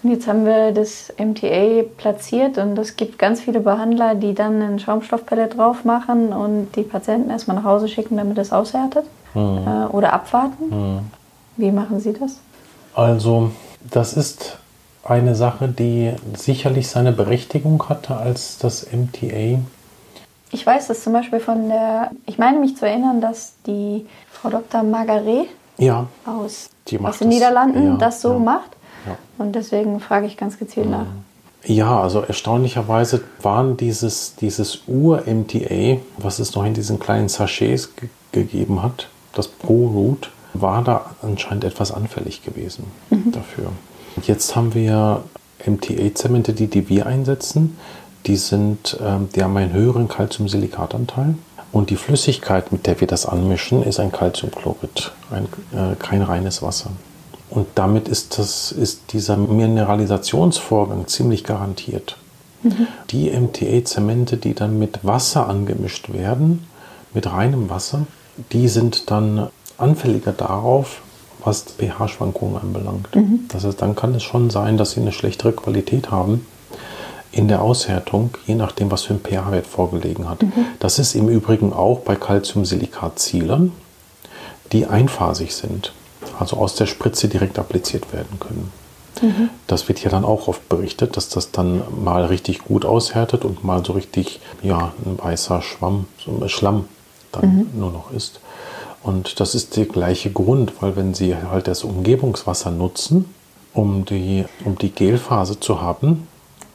Und 0.02 0.10
jetzt 0.10 0.26
haben 0.26 0.44
wir 0.44 0.72
das 0.72 1.12
MTA 1.16 1.84
platziert 1.96 2.58
und 2.58 2.76
es 2.78 2.96
gibt 2.96 3.18
ganz 3.18 3.40
viele 3.40 3.60
Behandler, 3.60 4.14
die 4.14 4.34
dann 4.34 4.60
ein 4.60 4.78
Schaumstoffpellet 4.78 5.56
drauf 5.56 5.84
machen 5.84 6.32
und 6.32 6.68
die 6.74 6.82
Patienten 6.82 7.30
erstmal 7.30 7.56
nach 7.56 7.64
Hause 7.64 7.88
schicken, 7.88 8.16
damit 8.16 8.38
es 8.38 8.52
aushärtet 8.52 9.04
mhm. 9.34 9.60
äh, 9.66 9.86
oder 9.86 10.12
abwarten. 10.12 10.68
Mhm. 10.70 11.00
Wie 11.56 11.70
machen 11.70 12.00
Sie 12.00 12.12
das? 12.12 12.38
Also, 12.94 13.52
das 13.90 14.14
ist 14.14 14.58
eine 15.04 15.34
Sache, 15.34 15.68
die 15.68 16.12
sicherlich 16.34 16.88
seine 16.88 17.12
Berechtigung 17.12 17.88
hatte 17.88 18.16
als 18.16 18.58
das 18.58 18.86
MTA. 18.92 19.60
Ich 20.50 20.66
weiß 20.66 20.88
das 20.88 21.02
zum 21.02 21.12
Beispiel 21.12 21.40
von 21.40 21.68
der, 21.68 22.10
ich 22.26 22.38
meine 22.38 22.58
mich 22.58 22.76
zu 22.76 22.86
erinnern, 22.86 23.20
dass 23.20 23.54
die 23.66 24.06
Frau 24.30 24.50
Dr. 24.50 24.82
Margaret 24.82 25.46
ja, 25.78 26.06
aus, 26.24 26.70
aus 27.02 27.18
den 27.18 27.28
Niederlanden 27.28 27.86
ja, 27.86 27.96
das 27.96 28.20
so 28.22 28.34
ja. 28.34 28.38
macht. 28.38 28.76
Und 29.38 29.52
deswegen 29.54 30.00
frage 30.00 30.26
ich 30.26 30.36
ganz 30.36 30.58
gezielt 30.58 30.90
nach. 30.90 31.06
Ja, 31.64 32.00
also 32.00 32.20
erstaunlicherweise 32.20 33.22
waren 33.42 33.76
dieses, 33.76 34.36
dieses 34.36 34.82
Ur-MTA, 34.86 35.98
was 36.16 36.38
es 36.38 36.54
noch 36.54 36.64
in 36.64 36.74
diesen 36.74 36.98
kleinen 36.98 37.28
Sachets 37.28 37.90
gegeben 38.32 38.82
hat, 38.82 39.08
das 39.34 39.48
Pro-Root, 39.48 40.30
war 40.54 40.82
da 40.82 41.10
anscheinend 41.22 41.64
etwas 41.64 41.92
anfällig 41.92 42.44
gewesen 42.44 42.84
mhm. 43.10 43.32
dafür. 43.32 43.72
Jetzt 44.22 44.56
haben 44.56 44.74
wir 44.74 45.24
MTA-Zemente, 45.66 46.52
die, 46.52 46.68
die 46.68 46.88
wir 46.88 47.06
einsetzen. 47.06 47.76
Die, 48.26 48.36
sind, 48.36 48.98
ähm, 49.04 49.28
die 49.34 49.42
haben 49.42 49.56
einen 49.56 49.72
höheren 49.72 50.08
Calciumsilikatanteil. 50.08 51.34
Und 51.76 51.90
die 51.90 51.96
Flüssigkeit, 51.96 52.72
mit 52.72 52.86
der 52.86 53.02
wir 53.02 53.06
das 53.06 53.26
anmischen, 53.26 53.82
ist 53.82 54.00
ein 54.00 54.10
Calciumchlorid, 54.10 55.12
äh, 55.30 55.94
kein 55.98 56.22
reines 56.22 56.62
Wasser. 56.62 56.88
Und 57.50 57.66
damit 57.74 58.08
ist, 58.08 58.38
das, 58.38 58.72
ist 58.72 59.12
dieser 59.12 59.36
Mineralisationsvorgang 59.36 61.06
ziemlich 61.06 61.44
garantiert. 61.44 62.16
Mhm. 62.62 62.86
Die 63.10 63.28
MTA-Zemente, 63.30 64.38
die 64.38 64.54
dann 64.54 64.78
mit 64.78 65.04
Wasser 65.04 65.50
angemischt 65.50 66.14
werden, 66.14 66.66
mit 67.12 67.30
reinem 67.30 67.68
Wasser, 67.68 68.06
die 68.52 68.68
sind 68.68 69.10
dann 69.10 69.50
anfälliger 69.76 70.32
darauf, 70.32 71.02
was 71.44 71.62
pH-Schwankungen 71.76 72.56
anbelangt. 72.56 73.14
Mhm. 73.14 73.40
Das 73.48 73.66
heißt, 73.66 73.82
dann 73.82 73.94
kann 73.94 74.14
es 74.14 74.22
schon 74.22 74.48
sein, 74.48 74.78
dass 74.78 74.92
sie 74.92 75.02
eine 75.02 75.12
schlechtere 75.12 75.52
Qualität 75.52 76.10
haben 76.10 76.46
in 77.36 77.48
der 77.48 77.60
Aushärtung, 77.60 78.30
je 78.46 78.54
nachdem, 78.54 78.90
was 78.90 79.02
für 79.02 79.12
ein 79.12 79.20
pH-Wert 79.20 79.66
vorgelegen 79.66 80.28
hat. 80.28 80.42
Mhm. 80.42 80.52
Das 80.80 80.98
ist 80.98 81.14
im 81.14 81.28
Übrigen 81.28 81.72
auch 81.74 82.00
bei 82.00 82.16
Calciumsilikat-Zielern, 82.16 83.72
die 84.72 84.86
einphasig 84.86 85.54
sind, 85.54 85.92
also 86.38 86.56
aus 86.56 86.76
der 86.76 86.86
Spritze 86.86 87.28
direkt 87.28 87.58
appliziert 87.58 88.10
werden 88.14 88.40
können. 88.40 88.72
Mhm. 89.20 89.50
Das 89.66 89.86
wird 89.86 90.02
ja 90.02 90.08
dann 90.08 90.24
auch 90.24 90.48
oft 90.48 90.66
berichtet, 90.70 91.18
dass 91.18 91.28
das 91.28 91.50
dann 91.50 91.82
mal 92.02 92.24
richtig 92.24 92.60
gut 92.60 92.86
aushärtet 92.86 93.44
und 93.44 93.64
mal 93.64 93.84
so 93.84 93.92
richtig, 93.92 94.40
ja, 94.62 94.92
ein 95.04 95.18
weißer 95.18 95.60
Schwamm, 95.60 96.06
so 96.18 96.30
ein 96.32 96.48
Schlamm 96.48 96.86
dann 97.32 97.54
mhm. 97.54 97.66
nur 97.78 97.92
noch 97.92 98.12
ist. 98.12 98.40
Und 99.02 99.40
das 99.40 99.54
ist 99.54 99.76
der 99.76 99.84
gleiche 99.84 100.30
Grund, 100.30 100.72
weil 100.80 100.96
wenn 100.96 101.12
Sie 101.12 101.36
halt 101.36 101.68
das 101.68 101.84
Umgebungswasser 101.84 102.70
nutzen, 102.70 103.26
um 103.74 104.06
die, 104.06 104.46
um 104.64 104.78
die 104.78 104.90
Gelphase 104.90 105.60
zu 105.60 105.82
haben, 105.82 106.26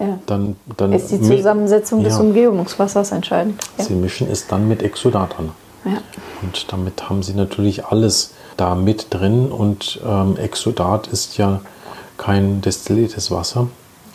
ja. 0.01 0.19
dann, 0.25 0.55
dann 0.77 0.93
ist 0.93 1.11
die 1.11 1.21
Zusammensetzung 1.21 2.03
des 2.03 2.17
Umgebungswassers 2.17 3.11
entscheidend. 3.11 3.61
Ja. 3.77 3.83
Sie 3.85 3.93
mischen 3.93 4.29
es 4.29 4.47
dann 4.47 4.67
mit 4.67 4.81
Exodat 4.81 5.37
an. 5.37 5.51
Ja. 5.85 5.97
Und 6.41 6.71
damit 6.71 7.09
haben 7.09 7.23
Sie 7.23 7.33
natürlich 7.33 7.85
alles 7.85 8.33
da 8.57 8.75
mit 8.75 9.07
drin. 9.09 9.51
Und 9.51 9.99
ähm, 10.05 10.37
Exodat 10.37 11.07
ist 11.07 11.37
ja 11.37 11.61
kein 12.17 12.61
destilliertes 12.61 13.31
Wasser. 13.31 13.67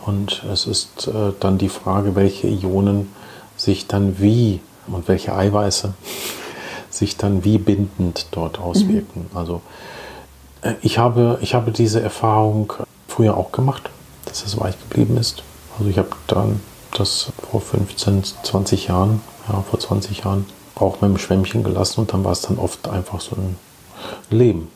Und 0.04 0.44
es 0.52 0.66
ist 0.66 1.08
äh, 1.08 1.32
dann 1.40 1.58
die 1.58 1.68
Frage, 1.68 2.14
welche 2.14 2.46
Ionen 2.46 3.10
sich 3.56 3.86
dann 3.86 4.20
wie 4.20 4.60
und 4.86 5.08
welche 5.08 5.34
Eiweiße 5.34 5.94
sich 6.90 7.16
dann 7.16 7.44
wie 7.44 7.58
bindend 7.58 8.26
dort 8.30 8.60
auswirken. 8.60 9.26
Mhm. 9.32 9.36
Also 9.36 9.62
äh, 10.62 10.74
ich 10.82 10.98
habe, 10.98 11.38
ich 11.42 11.54
habe 11.54 11.72
diese 11.72 12.00
Erfahrung 12.00 12.72
früher 13.08 13.36
auch 13.36 13.50
gemacht, 13.50 13.90
dass 14.26 14.44
es 14.44 14.60
weich 14.60 14.76
geblieben 14.88 15.16
ist. 15.16 15.42
Also 15.78 15.90
ich 15.90 15.98
habe 15.98 16.10
dann 16.26 16.60
das 16.92 17.32
vor 17.50 17.60
15, 17.60 18.24
20 18.42 18.88
Jahren, 18.88 19.20
ja, 19.48 19.62
vor 19.62 19.78
20 19.78 20.24
Jahren 20.24 20.46
auch 20.74 21.00
mit 21.00 21.10
dem 21.10 21.18
Schwämmchen 21.18 21.62
gelassen 21.62 22.00
und 22.00 22.12
dann 22.12 22.24
war 22.24 22.32
es 22.32 22.42
dann 22.42 22.58
oft 22.58 22.88
einfach 22.88 23.20
so 23.20 23.36
ein 23.36 23.56
Leben. 24.30 24.68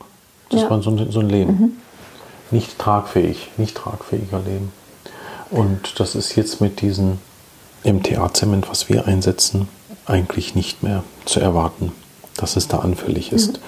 Das 0.50 0.62
ja. 0.62 0.70
war 0.70 0.82
so 0.82 0.90
ein, 0.90 1.10
so 1.10 1.20
ein 1.20 1.28
Leben. 1.28 1.52
Mhm. 1.52 1.72
Nicht 2.50 2.78
tragfähig, 2.78 3.50
nicht 3.56 3.76
tragfähiger 3.76 4.40
Leben. 4.40 4.72
Und 5.50 5.98
das 6.00 6.14
ist 6.14 6.36
jetzt 6.36 6.60
mit 6.60 6.80
diesem 6.80 7.18
MTA-Zement, 7.84 8.68
was 8.68 8.88
wir 8.88 9.06
einsetzen, 9.06 9.68
eigentlich 10.06 10.54
nicht 10.54 10.82
mehr 10.82 11.04
zu 11.24 11.40
erwarten 11.40 11.92
dass 12.36 12.56
es 12.56 12.68
da 12.68 12.78
anfällig 12.78 13.32
ist. 13.32 13.60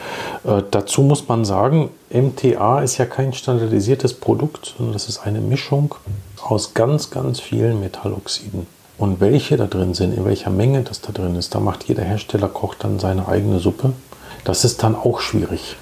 Mhm. 0.45 0.51
Äh, 0.51 0.63
dazu 0.71 1.03
muss 1.03 1.29
man 1.29 1.45
sagen, 1.45 1.91
MTA 2.11 2.81
ist 2.81 2.97
ja 2.97 3.05
kein 3.05 3.33
standardisiertes 3.33 4.15
Produkt, 4.15 4.75
sondern 4.77 4.95
das 4.95 5.09
ist 5.09 5.19
eine 5.27 5.41
Mischung 5.41 5.95
aus 6.43 6.75
ganz, 6.75 7.11
ganz 7.11 7.41
vielen 7.41 7.81
Metalloxiden. 7.81 8.67
Und 8.99 9.21
welche 9.21 9.57
da 9.57 9.67
drin 9.67 9.95
sind, 9.95 10.17
in 10.17 10.25
welcher 10.25 10.51
Menge 10.51 10.83
das 10.83 11.01
da 11.01 11.13
drin 11.13 11.35
ist, 11.37 11.55
da 11.55 11.61
macht 11.61 11.85
jeder 11.85 12.05
Hersteller, 12.05 12.49
kocht 12.49 12.85
dann 12.85 12.99
seine 12.99 13.27
eigene 13.27 13.59
Suppe. 13.59 13.93
Das 14.45 14.65
ist 14.65 14.83
dann 14.83 14.95
auch 14.95 15.21
schwierig. 15.21 15.77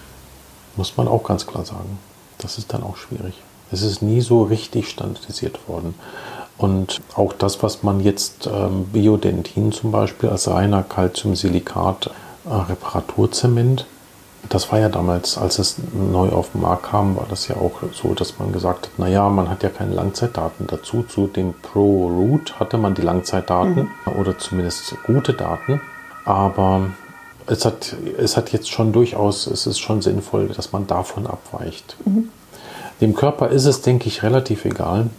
Muss 0.77 0.97
man 0.97 1.09
auch 1.09 1.25
ganz 1.25 1.47
klar 1.47 1.65
sagen. 1.65 1.99
Das 2.39 2.59
ist 2.59 2.73
dann 2.73 2.83
auch 2.83 2.97
schwierig. 2.97 3.35
Es 3.73 3.83
ist 3.83 4.03
nie 4.03 4.21
so 4.21 4.43
richtig 4.43 4.89
standardisiert 4.89 5.69
worden. 5.69 5.95
Und 6.57 7.01
auch 7.15 7.33
das, 7.33 7.63
was 7.63 7.83
man 7.83 8.01
jetzt 8.01 8.47
ähm, 8.47 8.85
Biodentin 8.87 9.73
zum 9.73 9.93
Beispiel 9.93 10.29
als 10.29 10.49
reiner 10.49 10.83
Calciumsilikat 10.83 12.11
äh. 12.47 12.75
Das 14.49 14.73
war 14.73 14.81
ja 14.81 14.89
damals, 14.89 15.39
als 15.39 15.59
es 15.59 15.77
neu 15.93 16.31
auf 16.31 16.53
den 16.53 16.63
Markt 16.63 16.85
kam, 16.85 17.17
war 17.17 17.27
das 17.29 17.47
ja 17.49 17.57
auch 17.57 17.83
so, 17.93 18.15
dass 18.15 18.39
man 18.39 18.53
gesagt 18.53 18.87
hat, 18.87 18.99
naja, 18.99 19.29
man 19.29 19.49
hat 19.49 19.63
ja 19.63 19.69
keine 19.69 19.95
Langzeitdaten 19.95 20.67
dazu. 20.67 21.03
Zu 21.03 21.27
dem 21.27 21.55
Pro 21.55 22.09
Root 22.09 22.59
hatte 22.59 22.79
man 22.79 22.95
die 22.95 23.03
Langzeitdaten 23.03 23.91
mhm. 24.07 24.13
oder 24.19 24.39
zumindest 24.39 24.95
gute 25.05 25.35
Daten. 25.35 25.81
Aber 26.25 26.87
es 27.47 27.65
hat, 27.65 27.95
es 28.19 28.37
hat 28.37 28.53
jetzt 28.53 28.71
schon 28.71 28.93
durchaus, 28.93 29.47
es 29.47 29.67
ist 29.67 29.79
schon 29.79 30.03
sinnvoll, 30.03 30.49
dass 30.49 30.73
man 30.73 30.87
davon 30.87 31.27
abweicht. 31.27 31.97
Mhm. 32.05 32.31
Dem 33.01 33.15
Körper 33.15 33.49
ist 33.49 33.67
es, 33.67 33.83
denke 33.83 34.09
ich, 34.09 34.23
relativ 34.23 34.65
egal, 34.65 35.11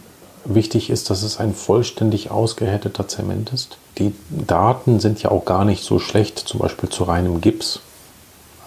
Wichtig 0.44 0.90
ist, 0.90 1.08
dass 1.08 1.22
es 1.22 1.38
ein 1.38 1.54
vollständig 1.54 2.30
ausgehärteter 2.30 3.06
Zement 3.06 3.52
ist. 3.52 3.78
Die 3.98 4.12
Daten 4.28 4.98
sind 4.98 5.22
ja 5.22 5.30
auch 5.30 5.44
gar 5.44 5.64
nicht 5.64 5.84
so 5.84 6.00
schlecht, 6.00 6.38
zum 6.38 6.58
Beispiel 6.58 6.88
zu 6.88 7.04
reinem 7.04 7.40
Gips, 7.40 7.80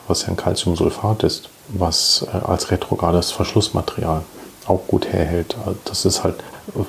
was 0.07 0.23
ja 0.23 0.29
ein 0.29 0.37
Calciumsulfat 0.37 1.23
ist, 1.23 1.49
was 1.69 2.25
äh, 2.31 2.37
als 2.37 2.71
retrogrades 2.71 3.31
Verschlussmaterial 3.31 4.23
auch 4.67 4.87
gut 4.87 5.07
herhält. 5.11 5.55
Also 5.65 5.77
das 5.85 6.05
ist 6.05 6.23
halt 6.23 6.35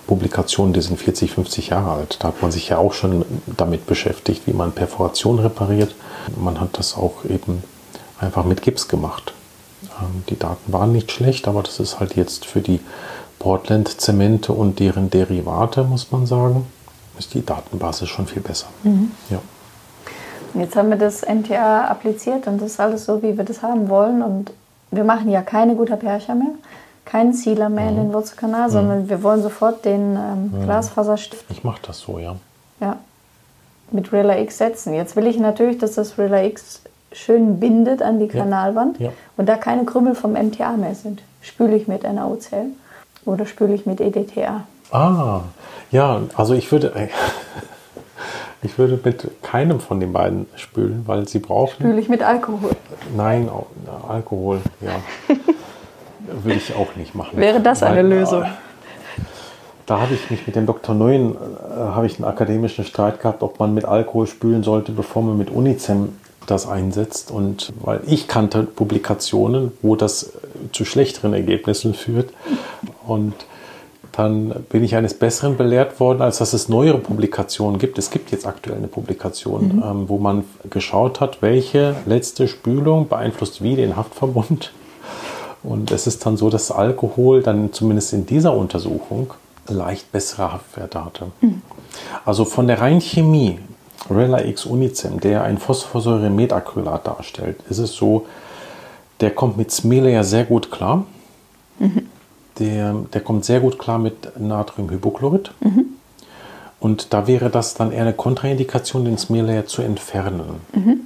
Publikationen, 0.07 0.73
die 0.73 0.81
sind 0.81 0.99
40, 0.99 1.33
50 1.33 1.69
Jahre 1.69 1.93
alt. 1.93 2.17
Da 2.21 2.29
hat 2.29 2.41
man 2.43 2.51
sich 2.51 2.69
ja 2.69 2.79
auch 2.79 2.95
schon 2.95 3.25
damit 3.47 3.87
beschäftigt, 3.87 4.47
wie 4.47 4.53
man 4.53 4.73
Perforation 4.73 5.39
repariert. 5.39 5.95
Man 6.37 6.61
hat 6.61 6.79
das 6.79 6.97
auch 6.97 7.25
eben 7.29 7.63
einfach 8.19 8.45
mit 8.45 8.63
Gips 8.63 8.89
gemacht. 8.89 9.35
Ähm, 10.01 10.25
die 10.29 10.39
Daten 10.39 10.73
waren 10.73 10.93
nicht 10.93 11.13
schlecht, 11.13 11.49
aber 11.49 11.63
das 11.63 11.81
ist 11.81 12.01
halt 12.01 12.17
jetzt 12.17 12.47
für 12.47 12.61
die 12.61 12.81
Portland-Zemente 13.39 14.53
und 14.53 14.81
deren 14.81 15.11
Derivate, 15.11 15.85
muss 15.85 16.11
man 16.11 16.27
sagen, 16.27 16.67
ist 17.19 17.35
die 17.35 17.45
Datenbasis 17.45 18.09
schon 18.09 18.27
viel 18.27 18.43
besser. 18.43 18.67
Mhm. 18.83 19.13
Ja. 19.31 19.41
Jetzt 20.55 20.77
haben 20.77 20.91
wir 20.91 20.97
das 20.97 21.23
MTA 21.23 21.87
appliziert 21.87 22.47
und 22.47 22.61
das 22.61 22.73
ist 22.73 22.81
alles 22.81 23.05
so, 23.05 23.23
wie 23.23 23.37
wir 23.37 23.45
das 23.45 23.63
haben 23.63 23.89
wollen. 23.89 24.23
Und 24.23 24.53
wir 24.91 25.05
machen 25.05 25.31
ja 25.31 25.43
keine 25.43 25.75
guter 25.75 25.97
Percher 25.97 26.35
mehr, 26.35 26.53
keinen 27.05 27.33
Sealer 27.33 27.69
mehr 27.69 27.91
mhm. 27.91 27.91
in 27.91 27.97
den 27.97 28.13
Wurzelkanal, 28.13 28.71
sondern 28.71 29.03
mhm. 29.03 29.09
wir 29.09 29.23
wollen 29.23 29.43
sofort 29.43 29.85
den 29.85 30.17
ähm, 30.17 30.53
mhm. 30.53 30.65
Glasfaserstift. 30.65 31.45
Ich 31.51 31.65
mache 31.65 31.81
das 31.87 32.01
so, 32.01 32.19
ja. 32.19 32.37
Ja. 32.81 32.97
Mit 33.91 34.13
Rilla 34.13 34.39
X 34.39 34.59
setzen. 34.59 34.95
Jetzt 34.95 35.17
will 35.17 35.27
ich 35.27 35.39
natürlich, 35.39 35.79
dass 35.79 35.95
das 35.95 36.19
Rilla 36.19 36.43
X 36.43 36.83
schön 37.13 37.61
bindet 37.61 38.03
an 38.03 38.19
die 38.19 38.29
Kanalwand 38.29 38.99
ja. 38.99 39.07
Ja. 39.07 39.13
und 39.37 39.49
da 39.49 39.57
keine 39.57 39.85
Krümmel 39.85 40.15
vom 40.15 40.33
MTA 40.33 40.77
mehr 40.77 40.95
sind. 40.95 41.23
Spüle 41.41 41.77
ich 41.77 41.87
mit 41.87 42.05
einer 42.05 42.29
O-Zell. 42.29 42.67
Oder 43.25 43.45
spüle 43.45 43.75
ich 43.75 43.87
mit 43.87 44.01
EDTA? 44.01 44.65
Ah, 44.91 45.41
ja, 45.91 46.21
also 46.37 46.55
ich 46.55 46.71
würde, 46.71 46.93
ich 48.63 48.79
würde 48.79 48.99
mit 49.03 49.29
keinem 49.43 49.81
von 49.81 50.01
den 50.01 50.13
beiden 50.13 50.47
spülen, 50.57 51.03
weil 51.07 51.29
sie 51.29 51.39
brauchen. 51.39 51.75
Spüle 51.75 52.01
ich 52.01 52.09
mit 52.09 52.23
Alkohol? 52.23 52.71
Nein, 53.17 53.49
Alkohol, 54.09 54.61
ja. 54.81 55.01
würde 56.43 56.59
ich 56.59 56.75
auch 56.75 56.97
nicht 56.97 57.15
machen. 57.15 57.39
Wäre 57.39 57.61
das 57.61 57.83
weil, 57.83 57.93
eine 57.93 58.03
Lösung? 58.03 58.45
Da 59.87 60.01
habe 60.01 60.15
ich 60.15 60.31
mich 60.31 60.47
mit 60.47 60.57
dem 60.57 60.67
Dr. 60.67 60.95
Neuen, 60.95 61.35
äh, 61.35 61.39
habe 61.77 62.07
ich 62.07 62.17
einen 62.17 62.25
akademischen 62.25 62.85
Streit 62.85 63.21
gehabt, 63.21 63.43
ob 63.43 63.61
man 63.61 63.73
mit 63.73 63.85
Alkohol 63.85 64.27
spülen 64.27 64.65
sollte, 64.65 64.93
bevor 64.93 65.23
man 65.23 65.39
mit 65.39 65.51
Unicem 65.51 66.15
das 66.47 66.69
einsetzt. 66.69 67.31
Und 67.31 67.73
weil 67.81 68.01
ich 68.07 68.27
kannte 68.27 68.65
Publikationen, 68.65 69.73
wo 69.83 69.95
das 69.95 70.33
zu 70.73 70.85
schlechteren 70.85 71.35
Ergebnissen 71.35 71.95
führt. 71.95 72.31
Und 73.07 73.35
dann 74.17 74.65
bin 74.71 74.83
ich 74.83 74.97
eines 74.97 75.15
Besseren 75.15 75.57
belehrt 75.57 76.01
worden, 76.01 76.23
als 76.23 76.39
dass 76.39 76.55
es 76.55 76.69
neuere 76.69 76.99
Publikationen 76.99 77.79
gibt. 77.79 77.99
Es 77.99 78.11
gibt 78.11 78.33
jetzt 78.33 78.47
aktuell 78.47 78.79
eine 78.79 78.89
Publikation, 78.89 79.77
mhm. 79.77 79.83
ähm, 79.85 80.09
wo 80.09 80.19
man 80.19 80.45
geschaut 80.71 81.21
hat, 81.21 81.43
welche 81.43 81.95
letzte 82.07 82.49
Spülung 82.49 83.09
beeinflusst 83.09 83.63
wie 83.63 83.77
den 83.77 83.97
Haftverbund. 83.97 84.73
Und 85.63 85.91
es 85.91 86.07
ist 86.07 86.25
dann 86.25 86.37
so, 86.37 86.49
dass 86.49 86.71
Alkohol 86.71 87.43
dann 87.43 87.73
zumindest 87.73 88.13
in 88.13 88.25
dieser 88.25 88.57
Untersuchung 88.57 89.35
leicht 89.69 90.11
bessere 90.13 90.53
Haftwerte 90.53 91.05
hatte. 91.05 91.27
Mhm. 91.41 91.61
Also 92.25 92.45
von 92.45 92.67
der 92.67 92.81
reinen 92.81 93.01
Chemie 93.01 93.59
Rella 94.09 94.45
X 94.45 94.65
Unicem, 94.65 95.21
der 95.21 95.43
ein 95.43 95.59
Phosphorsäure-Metacrylat 95.59 97.07
darstellt, 97.07 97.59
ist 97.69 97.79
es 97.79 97.93
so, 97.93 98.27
der 99.21 99.31
kommt 99.31 99.57
mit 99.57 99.71
Smelia 99.73 100.23
sehr 100.23 100.45
gut 100.45 100.71
klar. 100.71 101.05
Mhm. 101.79 102.07
Der, 102.59 102.95
der 103.13 103.21
kommt 103.21 103.45
sehr 103.45 103.61
gut 103.61 103.79
klar 103.79 103.99
mit 103.99 104.39
Natriumhypochlorid. 104.39 105.53
Mhm. 105.61 105.87
Und 106.81 107.13
da 107.13 107.27
wäre 107.27 107.51
das 107.51 107.75
dann 107.75 107.93
eher 107.93 108.03
eine 108.03 108.13
Kontraindikation, 108.13 109.05
den 109.05 109.19
Smelia 109.19 109.67
zu 109.67 109.83
entfernen. 109.83 110.61
Mhm. 110.75 111.01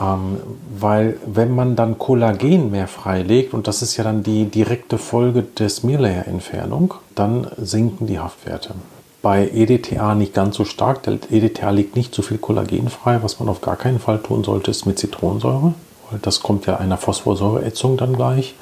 Ähm, 0.00 0.36
weil 0.78 1.18
wenn 1.26 1.54
man 1.54 1.76
dann 1.76 1.98
Kollagen 1.98 2.70
mehr 2.70 2.88
freilegt, 2.88 3.54
und 3.54 3.68
das 3.68 3.82
ist 3.82 3.96
ja 3.96 4.04
dann 4.04 4.22
die 4.22 4.46
direkte 4.46 4.98
Folge 4.98 5.42
der 5.42 5.68
Smelia-Entfernung, 5.68 6.94
dann 7.14 7.48
sinken 7.56 8.06
die 8.06 8.18
Haftwerte 8.18 8.74
bei 9.22 9.48
EDTA 9.48 10.14
nicht 10.14 10.34
ganz 10.34 10.56
so 10.56 10.64
stark. 10.64 11.04
Der 11.04 11.18
EDTA 11.30 11.70
legt 11.70 11.96
nicht 11.96 12.14
so 12.14 12.22
viel 12.22 12.38
Kollagen 12.38 12.88
frei. 12.88 13.22
Was 13.22 13.38
man 13.38 13.48
auf 13.48 13.60
gar 13.60 13.76
keinen 13.76 14.00
Fall 14.00 14.18
tun 14.18 14.44
sollte, 14.44 14.72
ist 14.72 14.84
mit 14.84 14.98
Zitronensäure. 14.98 15.74
Das 16.20 16.42
kommt 16.42 16.66
ja 16.66 16.76
einer 16.76 16.98
Phosphorsäureätzung 16.98 17.96
dann 17.96 18.14
gleich. 18.14 18.54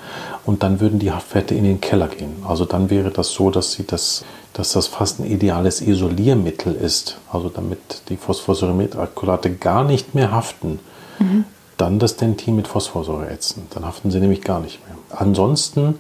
Und 0.44 0.62
dann 0.62 0.80
würden 0.80 0.98
die 0.98 1.12
Haftwerte 1.12 1.54
in 1.54 1.64
den 1.64 1.80
Keller 1.80 2.08
gehen. 2.08 2.42
Also 2.46 2.64
dann 2.64 2.90
wäre 2.90 3.10
das 3.10 3.30
so, 3.30 3.50
dass 3.50 3.72
sie 3.72 3.86
das, 3.86 4.24
dass 4.52 4.72
das 4.72 4.86
fast 4.86 5.20
ein 5.20 5.26
ideales 5.26 5.80
Isoliermittel 5.80 6.74
ist, 6.74 7.18
also 7.32 7.48
damit 7.48 7.78
die 8.08 8.16
Phosphorsäurealkylate 8.16 9.52
gar 9.52 9.84
nicht 9.84 10.14
mehr 10.14 10.32
haften, 10.32 10.80
mhm. 11.18 11.44
dann 11.76 11.98
das 11.98 12.16
Dentin 12.16 12.56
mit 12.56 12.68
Phosphorsäure 12.68 13.28
ätzen. 13.28 13.66
Dann 13.70 13.84
haften 13.84 14.10
sie 14.10 14.20
nämlich 14.20 14.42
gar 14.42 14.60
nicht 14.60 14.80
mehr. 14.86 14.96
Ansonsten 15.10 15.98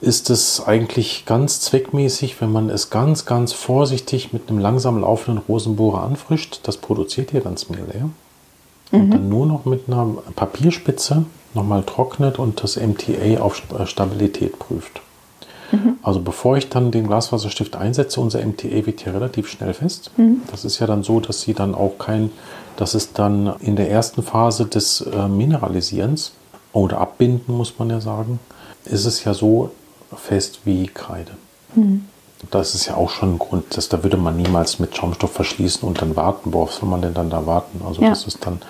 ist 0.00 0.30
es 0.30 0.66
eigentlich 0.66 1.26
ganz 1.26 1.60
zweckmäßig, 1.60 2.40
wenn 2.40 2.50
man 2.50 2.70
es 2.70 2.90
ganz, 2.90 3.26
ganz 3.26 3.52
vorsichtig 3.52 4.32
mit 4.32 4.48
einem 4.48 4.58
langsam 4.58 5.00
laufenden 5.00 5.42
Rosenbohrer 5.46 6.02
anfrischt. 6.02 6.60
Das 6.62 6.78
produziert 6.78 7.34
dann 7.34 7.54
das 7.54 7.68
Mehl 7.68 7.84
leer. 7.92 8.08
Und 8.92 9.06
mhm. 9.06 9.10
dann 9.10 9.28
nur 9.28 9.46
noch 9.46 9.64
mit 9.64 9.88
einer 9.88 10.06
Papierspitze 10.34 11.24
nochmal 11.54 11.82
trocknet 11.82 12.38
und 12.38 12.62
das 12.62 12.76
MTA 12.76 13.40
auf 13.40 13.62
Stabilität 13.84 14.58
prüft. 14.58 15.00
Mhm. 15.72 15.96
Also 16.02 16.20
bevor 16.20 16.56
ich 16.56 16.68
dann 16.68 16.90
den 16.90 17.06
Glasfaserstift 17.06 17.76
einsetze, 17.76 18.20
unser 18.20 18.44
MTA 18.44 18.86
wird 18.86 19.00
hier 19.00 19.14
relativ 19.14 19.48
schnell 19.48 19.74
fest. 19.74 20.10
Mhm. 20.16 20.42
Das 20.50 20.64
ist 20.64 20.78
ja 20.80 20.86
dann 20.86 21.02
so, 21.02 21.20
dass 21.20 21.42
sie 21.42 21.54
dann 21.54 21.74
auch 21.74 21.98
kein, 21.98 22.30
dass 22.76 22.94
es 22.94 23.12
dann 23.12 23.54
in 23.60 23.76
der 23.76 23.90
ersten 23.90 24.22
Phase 24.22 24.66
des 24.66 25.02
äh, 25.02 25.28
Mineralisierens 25.28 26.32
oder 26.72 26.98
Abbinden, 26.98 27.56
muss 27.56 27.78
man 27.78 27.90
ja 27.90 28.00
sagen, 28.00 28.38
ist 28.84 29.04
es 29.04 29.24
ja 29.24 29.34
so 29.34 29.70
fest 30.14 30.60
wie 30.64 30.86
Kreide. 30.86 31.32
Das 32.50 32.74
ist 32.74 32.86
ja 32.86 32.96
auch 32.96 33.10
schon 33.10 33.34
ein 33.34 33.38
Grund, 33.38 33.76
dass 33.76 33.88
da 33.88 34.02
würde 34.02 34.16
man 34.16 34.36
niemals 34.36 34.78
mit 34.78 34.96
Schaumstoff 34.96 35.32
verschließen 35.32 35.86
und 35.86 36.00
dann 36.00 36.16
warten. 36.16 36.52
Worauf 36.52 36.72
soll 36.72 36.88
man 36.88 37.02
denn 37.02 37.14
dann 37.14 37.30
da 37.30 37.46
warten? 37.46 37.82
Also 37.86 38.02
ja. 38.02 38.10
das 38.10 38.24
ist 38.24 38.46
dann, 38.46 38.60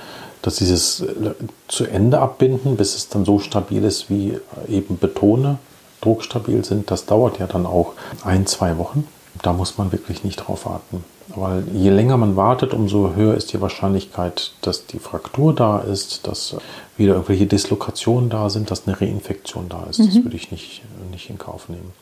dass 0.43 0.57
dieses 0.57 1.01
äh, 1.01 1.35
zu 1.69 1.85
Ende 1.85 2.19
abbinden, 2.21 2.77
bis 2.77 2.97
es 2.97 3.09
dann 3.09 3.25
so 3.25 3.39
stabil 3.39 3.85
ist 3.85 4.11
wie 4.11 4.39
eben 4.69 4.99
Betone, 4.99 5.59
druckstabil 6.01 6.65
sind, 6.65 6.91
das 6.91 7.07
dauert 7.07 7.39
ja 7.39 7.47
dann 7.47 7.67
auch 7.67 7.93
ein, 8.25 8.47
zwei 8.47 8.79
Wochen. 8.79 9.07
Da 9.43 9.53
muss 9.53 9.79
man 9.79 9.93
wirklich 9.93 10.25
nicht 10.25 10.37
drauf 10.37 10.67
warten. 10.67 11.05
Weil 11.29 11.65
je 11.73 11.91
länger 11.91 12.17
man 12.17 12.37
wartet, 12.37 12.75
umso 12.75 13.15
höher 13.15 13.37
ist 13.37 13.53
die 13.53 13.61
Wahrscheinlichkeit, 13.61 14.53
dass 14.63 14.87
die 14.87 14.99
Fraktur 14.99 15.55
da 15.55 15.79
ist, 15.79 16.27
dass 16.27 16.57
wieder 16.97 17.15
irgendwelche 17.15 17.47
Dislokationen 17.47 18.31
da 18.31 18.51
sind, 18.51 18.71
dass 18.71 18.87
eine 18.87 19.01
Reinfektion 19.01 19.69
da 19.69 19.85
ist. 19.89 20.01
Mhm. 20.01 20.07
Das 20.07 20.25
würde 20.25 20.37
ich 20.37 20.51
nicht, 20.51 20.83
nicht 21.13 21.31
in 21.31 21.39
Kauf 21.39 21.69
nehmen. 21.69 21.93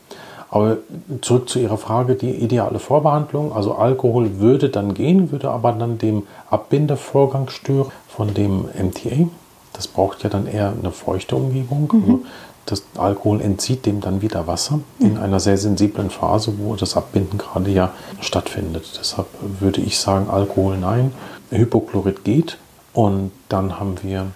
Aber 0.51 0.79
zurück 1.21 1.49
zu 1.49 1.59
Ihrer 1.59 1.77
Frage, 1.77 2.15
die 2.15 2.31
ideale 2.31 2.79
Vorbehandlung. 2.79 3.53
Also 3.53 3.75
Alkohol 3.75 4.39
würde 4.39 4.71
dann 4.71 4.95
gehen, 4.95 5.31
würde 5.31 5.51
aber 5.51 5.73
dann 5.73 5.99
dem 5.99 6.23
Abbindevorgang 6.51 7.51
stören 7.51 7.91
von 8.09 8.33
dem 8.33 8.63
MTA. 8.63 9.29
Das 9.75 9.87
braucht 9.87 10.25
ja 10.25 10.31
dann 10.31 10.47
eher 10.47 10.73
eine 10.79 10.91
feuchte 10.91 11.37
Umgebung. 11.37 11.93
Mhm. 11.93 12.03
Also 12.03 12.21
das 12.69 12.83
Alkohol 12.99 13.41
entzieht 13.41 13.87
dem 13.87 14.01
dann 14.01 14.21
wieder 14.21 14.47
Wasser 14.47 14.81
in 14.99 15.17
einer 15.17 15.41
sehr 15.41 15.57
sensiblen 15.57 16.11
Phase, 16.11 16.55
wo 16.59 16.75
das 16.75 16.97
Abbinden 16.97 17.39
gerade 17.39 17.71
ja 17.71 17.93
stattfindet. 18.21 18.99
Deshalb 18.99 19.27
würde 19.41 19.81
ich 19.81 19.99
sagen, 19.99 20.29
Alkohol 20.29 20.77
nein, 20.77 21.13
Hypochlorid 21.51 22.25
geht 22.25 22.59
und 22.93 23.31
dann 23.49 23.81
haben 23.81 23.97
wir 24.03 24.27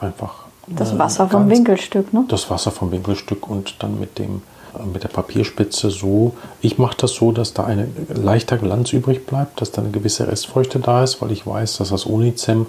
einfach 0.00 0.48
das 0.66 0.98
Wasser 0.98 1.28
vom 1.28 1.48
Winkelstück, 1.48 2.12
ne? 2.12 2.26
Das 2.28 2.50
Wasser 2.50 2.70
vom 2.70 2.90
Winkelstück 2.90 3.48
und 3.48 3.82
dann 3.82 3.98
mit 3.98 4.18
dem 4.18 4.42
mit 4.92 5.02
der 5.02 5.08
Papierspitze 5.08 5.90
so. 5.90 6.36
Ich 6.60 6.78
mache 6.78 6.96
das 6.98 7.12
so, 7.12 7.32
dass 7.32 7.54
da 7.54 7.64
ein 7.64 7.94
leichter 8.08 8.58
Glanz 8.58 8.92
übrig 8.92 9.26
bleibt, 9.26 9.60
dass 9.60 9.72
da 9.72 9.82
eine 9.82 9.90
gewisse 9.90 10.28
Restfeuchte 10.28 10.78
da 10.78 11.04
ist, 11.04 11.20
weil 11.22 11.32
ich 11.32 11.46
weiß, 11.46 11.78
dass 11.78 11.90
das 11.90 12.04
Unicem 12.04 12.66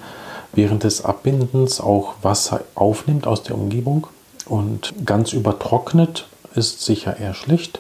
während 0.53 0.83
des 0.83 1.05
Abbindens 1.05 1.79
auch 1.79 2.15
Wasser 2.21 2.61
aufnimmt 2.75 3.27
aus 3.27 3.43
der 3.43 3.55
Umgebung 3.55 4.07
und 4.45 4.93
ganz 5.05 5.33
übertrocknet 5.33 6.27
ist 6.55 6.83
sicher 6.83 7.17
eher 7.17 7.35
schlecht 7.35 7.79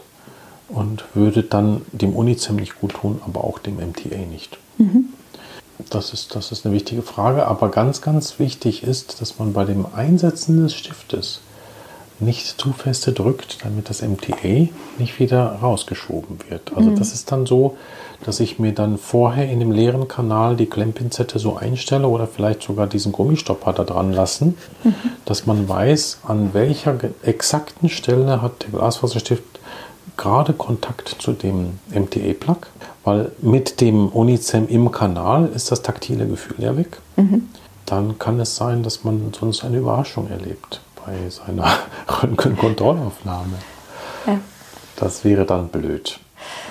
und 0.67 1.03
würde 1.15 1.43
dann 1.43 1.81
dem 1.91 2.15
Unicem 2.15 2.57
nicht 2.57 2.79
gut 2.79 2.93
tun, 2.93 3.21
aber 3.25 3.43
auch 3.43 3.59
dem 3.59 3.77
MTA 3.77 4.17
nicht. 4.29 4.57
Mhm. 4.77 5.05
Das, 5.89 6.13
ist, 6.13 6.35
das 6.35 6.51
ist 6.51 6.65
eine 6.65 6.75
wichtige 6.75 7.01
Frage, 7.01 7.47
aber 7.47 7.69
ganz, 7.69 8.01
ganz 8.01 8.37
wichtig 8.37 8.83
ist, 8.83 9.21
dass 9.21 9.39
man 9.39 9.53
bei 9.53 9.65
dem 9.65 9.85
Einsetzen 9.95 10.61
des 10.61 10.75
Stiftes 10.75 11.39
nicht 12.21 12.59
zu 12.59 12.73
feste 12.73 13.13
drückt, 13.13 13.63
damit 13.63 13.89
das 13.89 14.01
MTA 14.01 14.69
nicht 14.97 15.19
wieder 15.19 15.59
rausgeschoben 15.61 16.39
wird. 16.49 16.71
Also 16.75 16.89
mhm. 16.91 16.95
das 16.95 17.13
ist 17.13 17.31
dann 17.31 17.45
so, 17.45 17.77
dass 18.23 18.39
ich 18.39 18.59
mir 18.59 18.73
dann 18.73 18.97
vorher 18.97 19.49
in 19.49 19.59
dem 19.59 19.71
leeren 19.71 20.07
Kanal 20.07 20.55
die 20.55 20.65
Klemmpinzette 20.65 21.39
so 21.39 21.55
einstelle 21.55 22.07
oder 22.07 22.27
vielleicht 22.27 22.63
sogar 22.63 22.87
diesen 22.87 23.11
Gummistopper 23.11 23.73
da 23.73 23.83
dran 23.83 24.11
lassen, 24.11 24.57
mhm. 24.83 24.93
dass 25.25 25.45
man 25.45 25.69
weiß, 25.69 26.19
an 26.27 26.53
welcher 26.53 26.97
exakten 27.23 27.89
Stelle 27.89 28.41
hat 28.41 28.63
der 28.63 28.71
Glasfaserstift 28.71 29.43
gerade 30.17 30.51
Kontakt 30.51 31.15
zu 31.19 31.31
dem 31.31 31.79
MTA-Plug, 31.93 32.67
weil 33.05 33.31
mit 33.41 33.79
dem 33.79 34.09
Unicem 34.09 34.67
im 34.67 34.91
Kanal 34.91 35.49
ist 35.55 35.71
das 35.71 35.81
taktile 35.81 36.27
Gefühl 36.27 36.57
ja 36.59 36.75
weg. 36.75 36.97
Mhm. 37.15 37.47
Dann 37.85 38.19
kann 38.19 38.39
es 38.39 38.55
sein, 38.55 38.83
dass 38.83 39.05
man 39.05 39.31
sonst 39.37 39.63
eine 39.63 39.77
Überraschung 39.77 40.29
erlebt 40.29 40.81
bei 41.09 41.29
seiner 41.29 41.67
Röntgenkontrollaufnahme. 42.21 43.57
Ja. 44.27 44.39
Das 44.95 45.23
wäre 45.23 45.45
dann 45.45 45.69
blöd. 45.69 46.19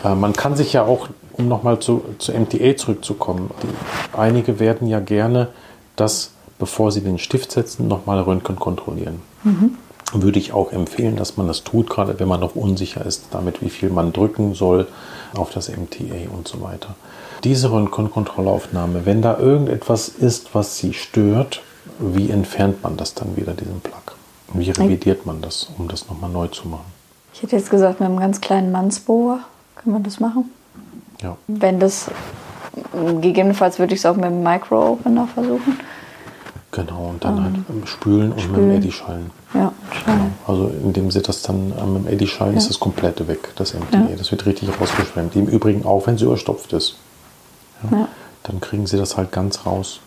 Äh, 0.04 0.14
man 0.14 0.32
kann 0.32 0.56
sich 0.56 0.72
ja 0.72 0.84
auch 0.84 1.08
um 1.32 1.46
nochmal 1.46 1.78
zu, 1.78 2.02
zu 2.18 2.32
MTA 2.32 2.76
zurückzukommen, 2.76 3.50
die, 3.62 4.18
einige 4.18 4.58
werden 4.58 4.88
ja 4.88 4.98
gerne 4.98 5.48
das, 5.94 6.32
bevor 6.58 6.90
sie 6.90 7.00
den 7.00 7.18
Stift 7.18 7.52
setzen, 7.52 7.86
nochmal 7.86 8.20
Röntgen 8.20 8.56
kontrollieren. 8.56 9.22
Mhm. 9.44 9.76
Würde 10.12 10.40
ich 10.40 10.52
auch 10.52 10.72
empfehlen, 10.72 11.14
dass 11.14 11.36
man 11.36 11.46
das 11.46 11.62
tut, 11.62 11.90
gerade 11.90 12.18
wenn 12.18 12.26
man 12.26 12.40
noch 12.40 12.56
unsicher 12.56 13.06
ist, 13.06 13.26
damit 13.30 13.62
wie 13.62 13.70
viel 13.70 13.90
man 13.90 14.12
drücken 14.12 14.54
soll 14.54 14.88
auf 15.34 15.50
das 15.50 15.68
MTA 15.68 16.28
und 16.36 16.48
so 16.48 16.60
weiter. 16.60 16.96
Diese 17.44 17.70
Röntgenkontrollaufnahme, 17.70 19.06
wenn 19.06 19.22
da 19.22 19.38
irgendetwas 19.38 20.08
ist, 20.08 20.56
was 20.56 20.76
sie 20.76 20.94
stört, 20.94 21.62
wie 22.00 22.30
entfernt 22.30 22.82
man 22.82 22.96
das 22.96 23.14
dann 23.14 23.36
wieder, 23.36 23.52
diesen 23.52 23.80
Plug? 23.80 24.07
Wie 24.52 24.70
revidiert 24.70 25.26
man 25.26 25.42
das, 25.42 25.68
um 25.78 25.88
das 25.88 26.08
nochmal 26.08 26.30
neu 26.30 26.46
zu 26.48 26.68
machen? 26.68 26.86
Ich 27.34 27.42
hätte 27.42 27.56
jetzt 27.56 27.70
gesagt, 27.70 28.00
mit 28.00 28.08
einem 28.08 28.18
ganz 28.18 28.40
kleinen 28.40 28.72
Mannsbohrer 28.72 29.40
kann 29.76 29.92
man 29.92 30.02
das 30.02 30.20
machen. 30.20 30.50
Ja. 31.22 31.36
Wenn 31.46 31.78
das, 31.78 32.10
gegebenenfalls 33.20 33.78
würde 33.78 33.94
ich 33.94 34.00
es 34.00 34.06
auch 34.06 34.16
mit 34.16 34.24
dem 34.24 34.42
Micro-Opener 34.42 35.28
versuchen. 35.28 35.78
Genau, 36.70 37.08
und 37.10 37.24
dann 37.24 37.38
ähm, 37.38 37.64
halt 37.68 37.88
spülen 37.88 38.32
und 38.32 38.40
spülen. 38.40 38.52
mit 38.52 38.76
dem 38.76 38.82
Eddy-Schallen. 38.82 39.30
Ja, 39.54 39.72
Genau. 40.04 40.30
Also 40.46 40.68
indem 40.82 41.10
sie 41.10 41.22
das 41.22 41.42
dann 41.42 41.72
äh, 41.72 41.84
mit 41.86 42.04
dem 42.04 42.12
Eddy-Schallen 42.12 42.54
ja. 42.54 42.58
ist 42.58 42.68
das 42.68 42.78
komplette 42.78 43.26
weg, 43.28 43.50
das 43.56 43.74
MTA. 43.74 43.98
Ja. 43.98 44.16
Das 44.16 44.30
wird 44.30 44.44
richtig 44.46 44.68
rausgeschwemmt. 44.80 45.34
Im 45.36 45.46
Übrigen 45.46 45.84
auch, 45.84 46.06
wenn 46.06 46.18
sie 46.18 46.24
überstopft 46.24 46.72
ist. 46.72 46.96
Ja. 47.90 48.08
Dann 48.42 48.60
kriegen 48.60 48.86
sie 48.86 48.96
das 48.96 49.16
halt 49.16 49.32
ganz 49.32 49.66
raus. 49.66 50.00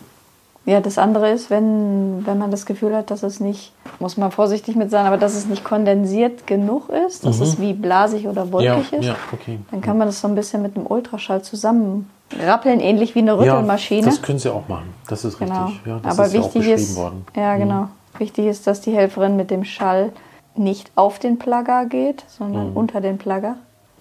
Ja, 0.64 0.80
das 0.80 0.96
andere 0.96 1.30
ist, 1.30 1.50
wenn, 1.50 2.24
wenn 2.24 2.38
man 2.38 2.52
das 2.52 2.66
Gefühl 2.66 2.94
hat, 2.94 3.10
dass 3.10 3.24
es 3.24 3.40
nicht, 3.40 3.72
muss 3.98 4.16
man 4.16 4.30
vorsichtig 4.30 4.76
mit 4.76 4.90
sein, 4.90 5.06
aber 5.06 5.16
dass 5.16 5.34
es 5.34 5.46
nicht 5.46 5.64
kondensiert 5.64 6.46
genug 6.46 6.88
ist, 6.88 7.26
dass 7.26 7.38
mhm. 7.38 7.42
es 7.42 7.60
wie 7.60 7.72
blasig 7.72 8.28
oder 8.28 8.52
wolkig 8.52 8.92
ja, 8.92 8.98
ist, 8.98 9.04
ja, 9.04 9.16
okay. 9.32 9.58
dann 9.72 9.80
kann 9.80 9.98
man 9.98 10.06
das 10.06 10.20
so 10.20 10.28
ein 10.28 10.36
bisschen 10.36 10.62
mit 10.62 10.76
einem 10.76 10.86
Ultraschall 10.86 11.42
zusammenrappeln, 11.42 12.78
ähnlich 12.78 13.16
wie 13.16 13.20
eine 13.20 13.36
Rüttelmaschine. 13.36 14.02
Ja, 14.02 14.06
das 14.06 14.22
können 14.22 14.38
Sie 14.38 14.52
auch 14.52 14.68
machen, 14.68 14.94
das 15.08 15.24
ist 15.24 15.36
genau. 15.38 15.64
richtig. 15.64 15.84
Ja, 15.84 15.98
das 16.00 16.18
aber 16.18 16.26
ist 16.26 16.32
wichtig 16.34 16.66
ja 16.66 16.74
ist, 16.74 16.96
worden. 16.96 17.26
Ja, 17.34 17.54
mhm. 17.54 17.60
genau. 17.60 17.80
Mhm. 17.80 17.88
Wichtig 18.18 18.46
ist, 18.46 18.66
dass 18.68 18.80
die 18.80 18.92
Helferin 18.92 19.36
mit 19.36 19.50
dem 19.50 19.64
Schall 19.64 20.12
nicht 20.54 20.92
auf 20.94 21.18
den 21.18 21.40
Plugger 21.40 21.86
geht, 21.86 22.24
sondern 22.28 22.70
mhm. 22.70 22.76
unter 22.76 23.00
den 23.00 23.18
Plugger. 23.18 23.56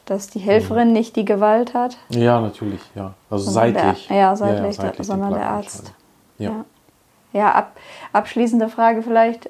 Dass 0.06 0.28
die 0.28 0.39
Helferin 0.39 0.89
mhm. 0.89 0.93
nicht 0.93 1.15
die 1.15 1.26
Gewalt 1.26 1.74
hat. 1.74 1.97
Ja, 2.10 2.39
natürlich, 2.41 2.82
ja. 2.93 3.13
Also 3.30 3.50
seitlich. 3.50 4.08
Der, 4.08 4.17
ja, 4.17 4.36
seitlich, 4.36 4.78
ja, 4.78 4.84
seitlich 4.84 5.08
sondern 5.08 5.34
der 5.34 5.47
Arzt. 5.47 5.93
Ja. 6.43 6.65
Ja, 7.34 7.51
ab, 7.54 7.77
abschließende 8.12 8.69
Frage 8.69 9.01
vielleicht. 9.01 9.49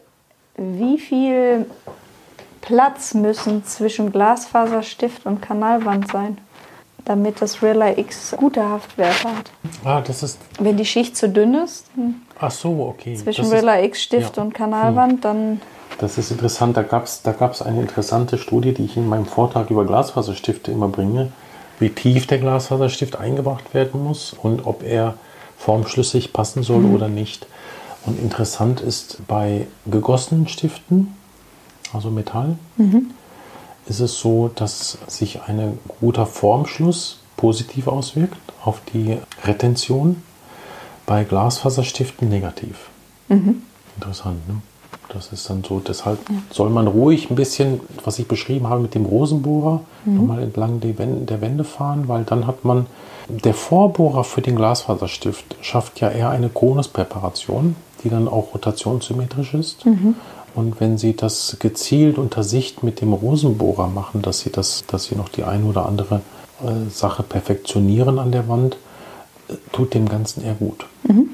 Wie 0.56 1.00
viel 1.00 1.66
Platz 2.62 3.14
müssen 3.14 3.66
zwischen 3.66 4.12
Glasfaserstift 4.12 5.26
und 5.26 5.42
Kanalwand 5.42 6.12
sein, 6.12 6.38
damit 7.06 7.42
das 7.42 7.64
Relay 7.64 8.00
X 8.00 8.36
gute 8.38 8.68
Haftwerte 8.68 9.30
hat? 9.30 9.52
Ah, 9.84 10.02
das 10.02 10.22
ist. 10.22 10.40
Wenn 10.60 10.78
die 10.78 10.86
Schicht 10.86 11.18
zu 11.18 11.28
dünn 11.28 11.56
ist. 11.56 11.88
Ach 12.40 12.52
so, 12.52 12.94
okay. 12.96 13.16
Zwischen 13.16 13.48
Relay 13.48 13.86
X 13.86 14.04
Stift 14.04 14.38
ja. 14.38 14.44
und 14.44 14.54
Kanalwand, 14.54 15.14
hm. 15.14 15.22
dann. 15.22 15.62
Das 15.98 16.18
ist 16.18 16.32
interessant. 16.32 16.78
Da 16.78 16.84
gab 16.84 17.06
es 17.06 17.22
da 17.24 17.32
gab's 17.32 17.62
eine 17.62 17.82
interessante 17.82 18.38
Studie, 18.38 18.74
die 18.74 18.86
ich 18.86 18.98
in 18.98 19.08
meinem 19.08 19.26
Vortrag 19.26 19.70
über 19.72 19.86
Glasfaserstifte 19.86 20.72
immer 20.72 20.88
bringe, 20.88 21.32
wie 21.80 21.90
tief 21.90 22.28
der 22.28 22.38
Glasfaserstift 22.38 23.20
eingebracht 23.20 23.74
werden 23.74 24.04
muss 24.04 24.34
und 24.34 24.66
ob 24.68 24.84
er 24.84 25.16
formschlüssig 25.64 26.34
passen 26.34 26.64
soll 26.64 26.82
mhm. 26.82 26.96
oder 26.96 27.08
nicht. 27.08 27.46
Und 28.06 28.20
interessant 28.20 28.82
ist 28.82 29.18
bei 29.28 29.68
gegossenen 29.86 30.48
Stiften, 30.48 31.16
also 31.94 32.10
Metall, 32.10 32.58
mhm. 32.78 33.12
ist 33.86 34.00
es 34.00 34.20
so, 34.20 34.50
dass 34.54 34.98
sich 35.08 35.42
ein 35.44 35.78
guter 36.00 36.26
Formschluss 36.26 37.20
positiv 37.38 37.88
auswirkt 37.88 38.40
auf 38.64 38.82
die 38.94 39.18
Retention, 39.44 40.24
bei 41.06 41.24
Glasfaserstiften 41.24 42.30
negativ. 42.30 42.90
Mhm. 43.28 43.64
Interessant, 43.98 44.48
ne? 44.48 44.62
Das 45.14 45.34
ist 45.34 45.50
dann 45.50 45.64
so, 45.64 45.80
deshalb 45.80 46.20
ja. 46.30 46.36
soll 46.52 46.70
man 46.70 46.88
ruhig 46.88 47.30
ein 47.30 47.36
bisschen, 47.36 47.82
was 48.04 48.18
ich 48.20 48.28
beschrieben 48.28 48.70
habe 48.70 48.82
mit 48.82 48.96
dem 48.96 49.06
Rosenbohrer, 49.06 49.82
mhm. 50.06 50.16
nochmal 50.16 50.44
entlang 50.44 50.80
der 50.80 51.42
Wände 51.42 51.64
fahren, 51.64 52.08
weil 52.08 52.24
dann 52.24 52.48
hat 52.48 52.64
man, 52.64 52.86
der 53.28 53.54
Vorbohrer 53.54 54.24
für 54.24 54.42
den 54.42 54.56
Glasfaserstift 54.56 55.58
schafft 55.62 56.00
ja 56.00 56.10
eher 56.10 56.30
eine 56.30 56.50
Konuspräparation, 56.50 57.76
die 58.04 58.10
dann 58.10 58.28
auch 58.28 58.54
rotationssymmetrisch 58.54 59.54
ist. 59.54 59.86
Mhm. 59.86 60.16
Und 60.54 60.80
wenn 60.80 60.98
Sie 60.98 61.16
das 61.16 61.58
gezielt 61.60 62.18
unter 62.18 62.44
Sicht 62.44 62.84
mit 62.84 63.00
dem 63.00 63.14
Rosenbohrer 63.14 63.88
machen, 63.88 64.22
dass 64.22 64.42
Sie, 64.42 64.52
das, 64.52 64.84
dass 64.88 65.06
Sie 65.06 65.16
noch 65.16 65.30
die 65.30 65.44
eine 65.44 65.66
oder 65.66 65.86
andere 65.86 66.22
äh, 66.62 66.90
Sache 66.90 67.24
perfektionieren 67.24 68.20
an 68.20 68.32
der 68.32 68.48
Wand, 68.50 68.76
äh, 69.48 69.54
tut 69.72 69.94
dem 69.94 70.10
Ganzen 70.10 70.44
eher 70.44 70.56
gut. 70.56 70.86
Mhm. 71.04 71.30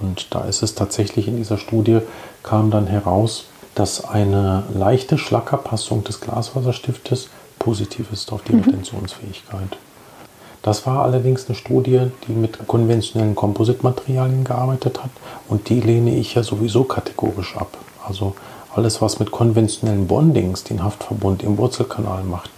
Und 0.00 0.28
da 0.30 0.42
ist 0.44 0.62
es 0.62 0.74
tatsächlich 0.74 1.28
in 1.28 1.36
dieser 1.36 1.58
Studie, 1.58 2.00
kam 2.48 2.70
dann 2.70 2.86
heraus, 2.86 3.44
dass 3.74 4.04
eine 4.04 4.64
leichte 4.72 5.18
Schlackerpassung 5.18 6.02
des 6.04 6.20
Glasfaserstiftes 6.20 7.28
positiv 7.58 8.10
ist 8.10 8.32
auf 8.32 8.42
die 8.42 8.54
mhm. 8.54 8.62
Retentionsfähigkeit. 8.62 9.76
Das 10.62 10.86
war 10.86 11.02
allerdings 11.02 11.46
eine 11.46 11.54
Studie, 11.54 12.10
die 12.26 12.32
mit 12.32 12.66
konventionellen 12.66 13.34
Kompositmaterialien 13.34 14.44
gearbeitet 14.44 15.02
hat 15.02 15.10
und 15.48 15.68
die 15.68 15.80
lehne 15.80 16.16
ich 16.16 16.34
ja 16.34 16.42
sowieso 16.42 16.84
kategorisch 16.84 17.54
ab. 17.56 17.76
Also 18.06 18.34
alles, 18.74 19.02
was 19.02 19.18
mit 19.18 19.30
konventionellen 19.30 20.06
Bondings 20.06 20.64
den 20.64 20.82
Haftverbund 20.82 21.42
im 21.42 21.58
Wurzelkanal 21.58 22.24
macht, 22.24 22.50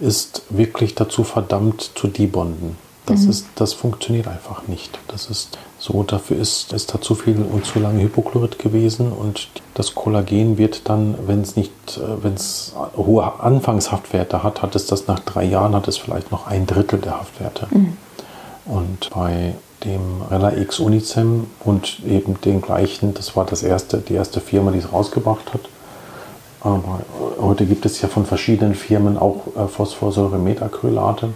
ist 0.00 0.42
wirklich 0.48 0.94
dazu 0.94 1.22
verdammt 1.22 1.90
zu 1.94 2.08
debonden. 2.08 2.76
Das, 3.06 3.22
mhm. 3.22 3.30
ist, 3.30 3.46
das 3.56 3.74
funktioniert 3.74 4.28
einfach 4.28 4.66
nicht. 4.66 4.98
Das 5.08 5.28
ist 5.28 5.58
so, 5.78 6.02
dafür 6.02 6.38
ist, 6.38 6.72
ist 6.72 6.94
da 6.94 7.00
zu 7.00 7.14
viel 7.14 7.42
und 7.42 7.66
zu 7.66 7.78
lange 7.78 8.02
Hypochlorid 8.02 8.58
gewesen 8.58 9.12
und 9.12 9.48
das 9.74 9.94
Kollagen 9.94 10.56
wird 10.56 10.88
dann, 10.88 11.14
wenn 11.26 11.42
es 11.42 11.56
nicht, 11.56 11.72
äh, 11.98 12.22
wenn 12.22 12.34
es 12.34 12.74
hohe 12.96 13.40
Anfangshaftwerte 13.40 14.42
hat, 14.42 14.62
hat 14.62 14.74
es 14.74 14.86
das 14.86 15.06
nach 15.06 15.18
drei 15.20 15.44
Jahren, 15.44 15.74
hat 15.74 15.88
es 15.88 15.98
vielleicht 15.98 16.32
noch 16.32 16.46
ein 16.46 16.66
Drittel 16.66 16.98
der 16.98 17.20
Haftwerte. 17.20 17.66
Mhm. 17.70 17.96
Und 18.64 19.10
bei 19.10 19.54
dem 19.84 20.22
Rella 20.30 20.56
X 20.56 20.80
Unicem 20.80 21.48
und 21.60 22.00
eben 22.06 22.40
den 22.40 22.62
gleichen, 22.62 23.12
das 23.12 23.36
war 23.36 23.44
das 23.44 23.62
erste, 23.62 23.98
die 23.98 24.14
erste 24.14 24.40
Firma, 24.40 24.70
die 24.70 24.78
es 24.78 24.90
rausgebracht 24.90 25.52
hat. 25.52 25.60
Aber 26.62 27.00
heute 27.38 27.66
gibt 27.66 27.84
es 27.84 28.00
ja 28.00 28.08
von 28.08 28.24
verschiedenen 28.24 28.74
Firmen 28.74 29.18
auch 29.18 29.42
äh, 29.54 29.68
Phosphorsäure-Metacrylate 29.68 31.28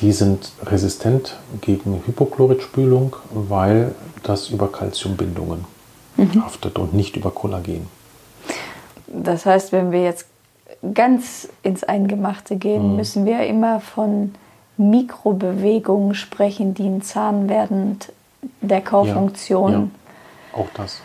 die 0.00 0.12
sind 0.12 0.52
resistent 0.64 1.36
gegen 1.60 2.02
Hypochloridspülung, 2.06 3.16
weil 3.30 3.94
das 4.22 4.48
über 4.48 4.70
Calciumbindungen 4.70 5.64
mhm. 6.16 6.44
haftet 6.44 6.78
und 6.78 6.94
nicht 6.94 7.16
über 7.16 7.30
Kollagen. 7.30 7.86
Das 9.06 9.46
heißt, 9.46 9.72
wenn 9.72 9.92
wir 9.92 10.02
jetzt 10.02 10.26
ganz 10.94 11.48
ins 11.62 11.84
Eingemachte 11.84 12.56
gehen, 12.56 12.90
mhm. 12.90 12.96
müssen 12.96 13.26
wir 13.26 13.46
immer 13.46 13.80
von 13.80 14.34
Mikrobewegungen 14.76 16.14
sprechen, 16.14 16.74
die 16.74 16.84
einen 16.84 17.02
Zahn 17.02 17.48
während 17.48 18.12
der 18.60 18.80
Kaufunktion 18.80 19.72
ja, 19.72 19.78
ja. 19.78 20.58
auch 20.58 20.68
das. 20.74 21.00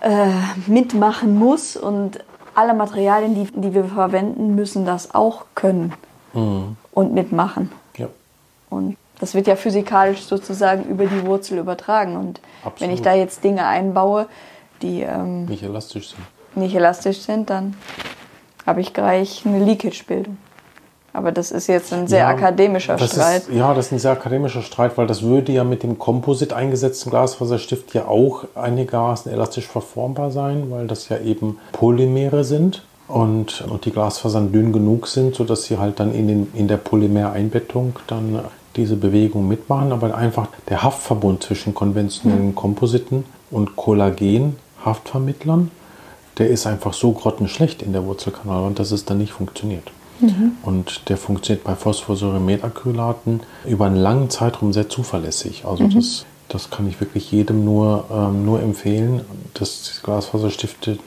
Äh, 0.00 0.30
mitmachen 0.66 1.38
muss 1.38 1.76
und 1.76 2.24
alle 2.54 2.74
Materialien, 2.74 3.34
die, 3.34 3.60
die 3.60 3.74
wir 3.74 3.84
verwenden, 3.84 4.54
müssen 4.54 4.84
das 4.84 5.14
auch 5.14 5.44
können 5.54 5.92
mhm. 6.32 6.76
und 6.92 7.12
mitmachen. 7.12 7.70
Und 8.70 8.96
das 9.20 9.34
wird 9.34 9.46
ja 9.46 9.56
physikalisch 9.56 10.22
sozusagen 10.22 10.84
über 10.84 11.06
die 11.06 11.26
Wurzel 11.26 11.58
übertragen. 11.58 12.16
Und 12.16 12.40
Absolut. 12.62 12.80
wenn 12.80 12.90
ich 12.94 13.02
da 13.02 13.14
jetzt 13.14 13.42
Dinge 13.44 13.66
einbaue, 13.66 14.26
die 14.82 15.02
ähm, 15.02 15.46
nicht 15.46 15.62
elastisch 15.62 16.10
sind, 16.10 16.22
nicht 16.54 16.74
elastisch 16.74 17.18
sind, 17.20 17.50
dann 17.50 17.76
habe 18.66 18.80
ich 18.80 18.92
gleich 18.92 19.44
eine 19.44 19.64
Leakage-Bildung. 19.64 20.36
Aber 21.14 21.32
das 21.32 21.50
ist 21.50 21.66
jetzt 21.66 21.92
ein 21.92 22.06
sehr 22.06 22.20
ja, 22.20 22.28
akademischer 22.28 22.96
Streit. 22.98 23.48
Ist, 23.48 23.50
ja, 23.50 23.74
das 23.74 23.86
ist 23.86 23.92
ein 23.92 23.98
sehr 23.98 24.12
akademischer 24.12 24.62
Streit, 24.62 24.96
weil 24.98 25.06
das 25.06 25.22
würde 25.22 25.50
ja 25.52 25.64
mit 25.64 25.82
dem 25.82 25.98
Composite 25.98 26.54
eingesetzten 26.54 27.10
Glasfaserstift 27.10 27.94
ja 27.94 28.06
auch 28.06 28.44
einigermaßen 28.54 29.32
elastisch 29.32 29.66
verformbar 29.66 30.30
sein, 30.30 30.70
weil 30.70 30.86
das 30.86 31.08
ja 31.08 31.18
eben 31.18 31.58
Polymere 31.72 32.44
sind 32.44 32.84
und, 33.08 33.62
und 33.62 33.86
die 33.86 33.90
Glasfasern 33.90 34.52
dünn 34.52 34.72
genug 34.72 35.08
sind, 35.08 35.34
sodass 35.34 35.64
sie 35.64 35.78
halt 35.78 35.98
dann 35.98 36.14
in, 36.14 36.28
den, 36.28 36.52
in 36.54 36.68
der 36.68 36.76
Polymereinbettung 36.76 37.96
dann 38.06 38.40
diese 38.76 38.96
Bewegung 38.96 39.48
mitmachen, 39.48 39.92
aber 39.92 40.14
einfach 40.14 40.48
der 40.68 40.82
Haftverbund 40.82 41.42
zwischen 41.42 41.74
konventionellen 41.74 42.54
Kompositen 42.54 43.24
und 43.50 43.76
Kollagen-Haftvermittlern, 43.76 45.70
der 46.38 46.48
ist 46.48 46.66
einfach 46.66 46.92
so 46.92 47.12
grottenschlecht 47.12 47.82
in 47.82 47.92
der 47.92 48.04
Wurzelkanalwand, 48.04 48.78
dass 48.78 48.92
es 48.92 49.04
dann 49.04 49.18
nicht 49.18 49.32
funktioniert. 49.32 49.90
Mhm. 50.20 50.52
Und 50.62 51.08
der 51.08 51.16
funktioniert 51.16 51.64
bei 51.64 51.74
Phosphorsäure-Metacrylaten 51.74 53.40
über 53.66 53.86
einen 53.86 53.96
langen 53.96 54.30
Zeitraum 54.30 54.72
sehr 54.72 54.88
zuverlässig. 54.88 55.64
Also 55.64 55.84
mhm. 55.84 55.94
das 55.94 56.26
das 56.48 56.70
kann 56.70 56.88
ich 56.88 57.00
wirklich 57.00 57.30
jedem 57.30 57.64
nur, 57.64 58.06
ähm, 58.10 58.44
nur 58.44 58.62
empfehlen, 58.62 59.20
dass 59.54 60.00
Glasfaserstifte 60.02 60.98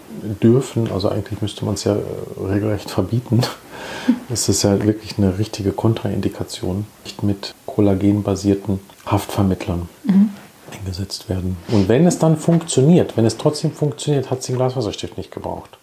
dürfen. 0.41 0.91
Also 0.91 1.09
eigentlich 1.09 1.41
müsste 1.41 1.65
man 1.65 1.73
es 1.73 1.83
ja 1.83 1.95
äh, 1.95 1.99
regelrecht 2.47 2.89
verbieten. 2.89 3.41
Es 4.29 4.49
ist 4.49 4.63
ja 4.63 4.83
wirklich 4.83 5.17
eine 5.17 5.37
richtige 5.37 5.71
Kontraindikation, 5.71 6.85
nicht 7.03 7.23
mit 7.23 7.53
kollagenbasierten 7.65 8.79
Haftvermittlern 9.05 9.89
mhm. 10.03 10.29
eingesetzt 10.71 11.29
werden. 11.29 11.57
Und 11.71 11.87
wenn 11.89 12.07
es 12.07 12.19
dann 12.19 12.37
funktioniert, 12.37 13.17
wenn 13.17 13.25
es 13.25 13.37
trotzdem 13.37 13.71
funktioniert, 13.71 14.29
hat 14.31 14.39
es 14.39 14.47
den 14.47 14.55
Glasfaserstift 14.55 15.17
nicht 15.17 15.31
gebraucht. 15.31 15.77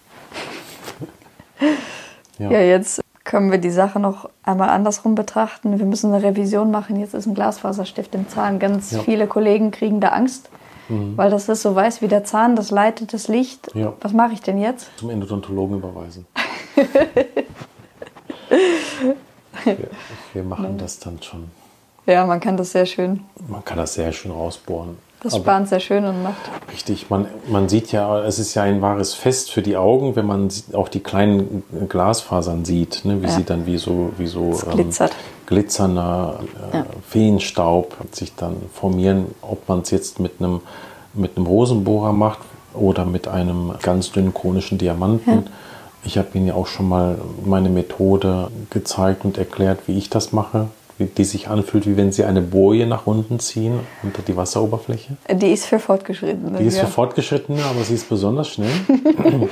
ja. 2.38 2.50
ja, 2.50 2.60
jetzt 2.60 3.00
können 3.28 3.50
wir 3.50 3.58
die 3.58 3.70
Sache 3.70 4.00
noch 4.00 4.30
einmal 4.42 4.70
andersrum 4.70 5.14
betrachten. 5.14 5.78
Wir 5.78 5.84
müssen 5.84 6.12
eine 6.12 6.24
Revision 6.24 6.70
machen. 6.70 6.98
Jetzt 6.98 7.12
ist 7.12 7.26
ein 7.26 7.34
Glasfaserstift 7.34 8.14
im 8.14 8.26
Zahn. 8.28 8.58
Ganz 8.58 8.92
ja. 8.92 9.00
viele 9.00 9.26
Kollegen 9.26 9.70
kriegen 9.70 10.00
da 10.00 10.08
Angst, 10.08 10.48
mhm. 10.88 11.14
weil 11.16 11.28
das 11.28 11.46
ist 11.50 11.60
so 11.60 11.74
weiß 11.74 12.00
wie 12.00 12.08
der 12.08 12.24
Zahn, 12.24 12.56
das 12.56 12.70
leitet 12.70 13.12
das 13.12 13.28
Licht. 13.28 13.68
Ja. 13.74 13.92
Was 14.00 14.14
mache 14.14 14.32
ich 14.32 14.40
denn 14.40 14.58
jetzt? 14.58 14.88
Zum 14.96 15.10
Endodontologen 15.10 15.76
überweisen. 15.76 16.26
wir, 18.48 19.76
wir, 20.32 20.42
machen 20.42 20.78
das 20.78 20.98
dann 20.98 21.22
schon. 21.22 21.44
Ja, 22.06 22.24
man 22.26 22.40
kann 22.40 22.56
das 22.56 22.72
sehr 22.72 22.86
schön. 22.86 23.24
Man 23.48 23.64
kann 23.64 23.78
das 23.78 23.94
sehr 23.94 24.12
schön 24.12 24.30
rausbohren. 24.30 24.96
Das 25.20 25.36
spannt 25.36 25.68
sehr 25.68 25.80
schön 25.80 26.04
und 26.04 26.22
macht. 26.22 26.36
Richtig, 26.72 27.10
man, 27.10 27.26
man 27.48 27.68
sieht 27.68 27.90
ja, 27.90 28.22
es 28.22 28.38
ist 28.38 28.54
ja 28.54 28.62
ein 28.62 28.80
wahres 28.80 29.14
Fest 29.14 29.50
für 29.50 29.62
die 29.62 29.76
Augen, 29.76 30.14
wenn 30.14 30.26
man 30.26 30.48
auch 30.74 30.88
die 30.88 31.00
kleinen 31.00 31.64
Glasfasern 31.88 32.64
sieht, 32.64 33.04
ne, 33.04 33.20
wie 33.20 33.26
ja. 33.26 33.32
sie 33.32 33.44
dann 33.44 33.66
wie 33.66 33.78
so, 33.78 34.12
wie 34.16 34.28
so 34.28 34.56
ähm, 34.72 34.90
glitzernder 35.46 36.38
äh, 36.72 36.76
ja. 36.76 36.86
Feenstaub 37.08 37.96
sich 38.12 38.36
dann 38.36 38.56
formieren, 38.72 39.34
ob 39.42 39.68
man 39.68 39.80
es 39.80 39.90
jetzt 39.90 40.20
mit 40.20 40.34
einem, 40.38 40.60
mit 41.14 41.36
einem 41.36 41.46
Rosenbohrer 41.46 42.12
macht 42.12 42.38
oder 42.74 43.04
mit 43.04 43.26
einem 43.26 43.72
ganz 43.82 44.12
dünnen 44.12 44.32
konischen 44.32 44.78
Diamanten. 44.78 45.32
Ja. 45.32 45.42
Ich 46.04 46.16
habe 46.16 46.28
Ihnen 46.34 46.46
ja 46.46 46.54
auch 46.54 46.66
schon 46.66 46.88
mal 46.88 47.18
meine 47.44 47.68
Methode 47.68 48.50
gezeigt 48.70 49.24
und 49.24 49.36
erklärt, 49.36 49.80
wie 49.86 49.98
ich 49.98 50.10
das 50.10 50.32
mache 50.32 50.68
die 50.98 51.24
sich 51.24 51.48
anfühlt, 51.48 51.86
wie 51.86 51.96
wenn 51.96 52.12
sie 52.12 52.24
eine 52.24 52.42
Boje 52.42 52.86
nach 52.86 53.06
unten 53.06 53.38
ziehen 53.38 53.80
unter 54.02 54.22
die 54.22 54.36
Wasseroberfläche? 54.36 55.16
Die 55.30 55.52
ist 55.52 55.66
für 55.66 55.78
Fortgeschrittene. 55.78 56.58
Die 56.58 56.64
ist 56.64 56.76
ja. 56.76 56.86
für 56.86 56.90
Fortgeschrittene, 56.90 57.64
aber 57.64 57.84
sie 57.84 57.94
ist 57.94 58.08
besonders 58.08 58.48
schnell. 58.48 58.70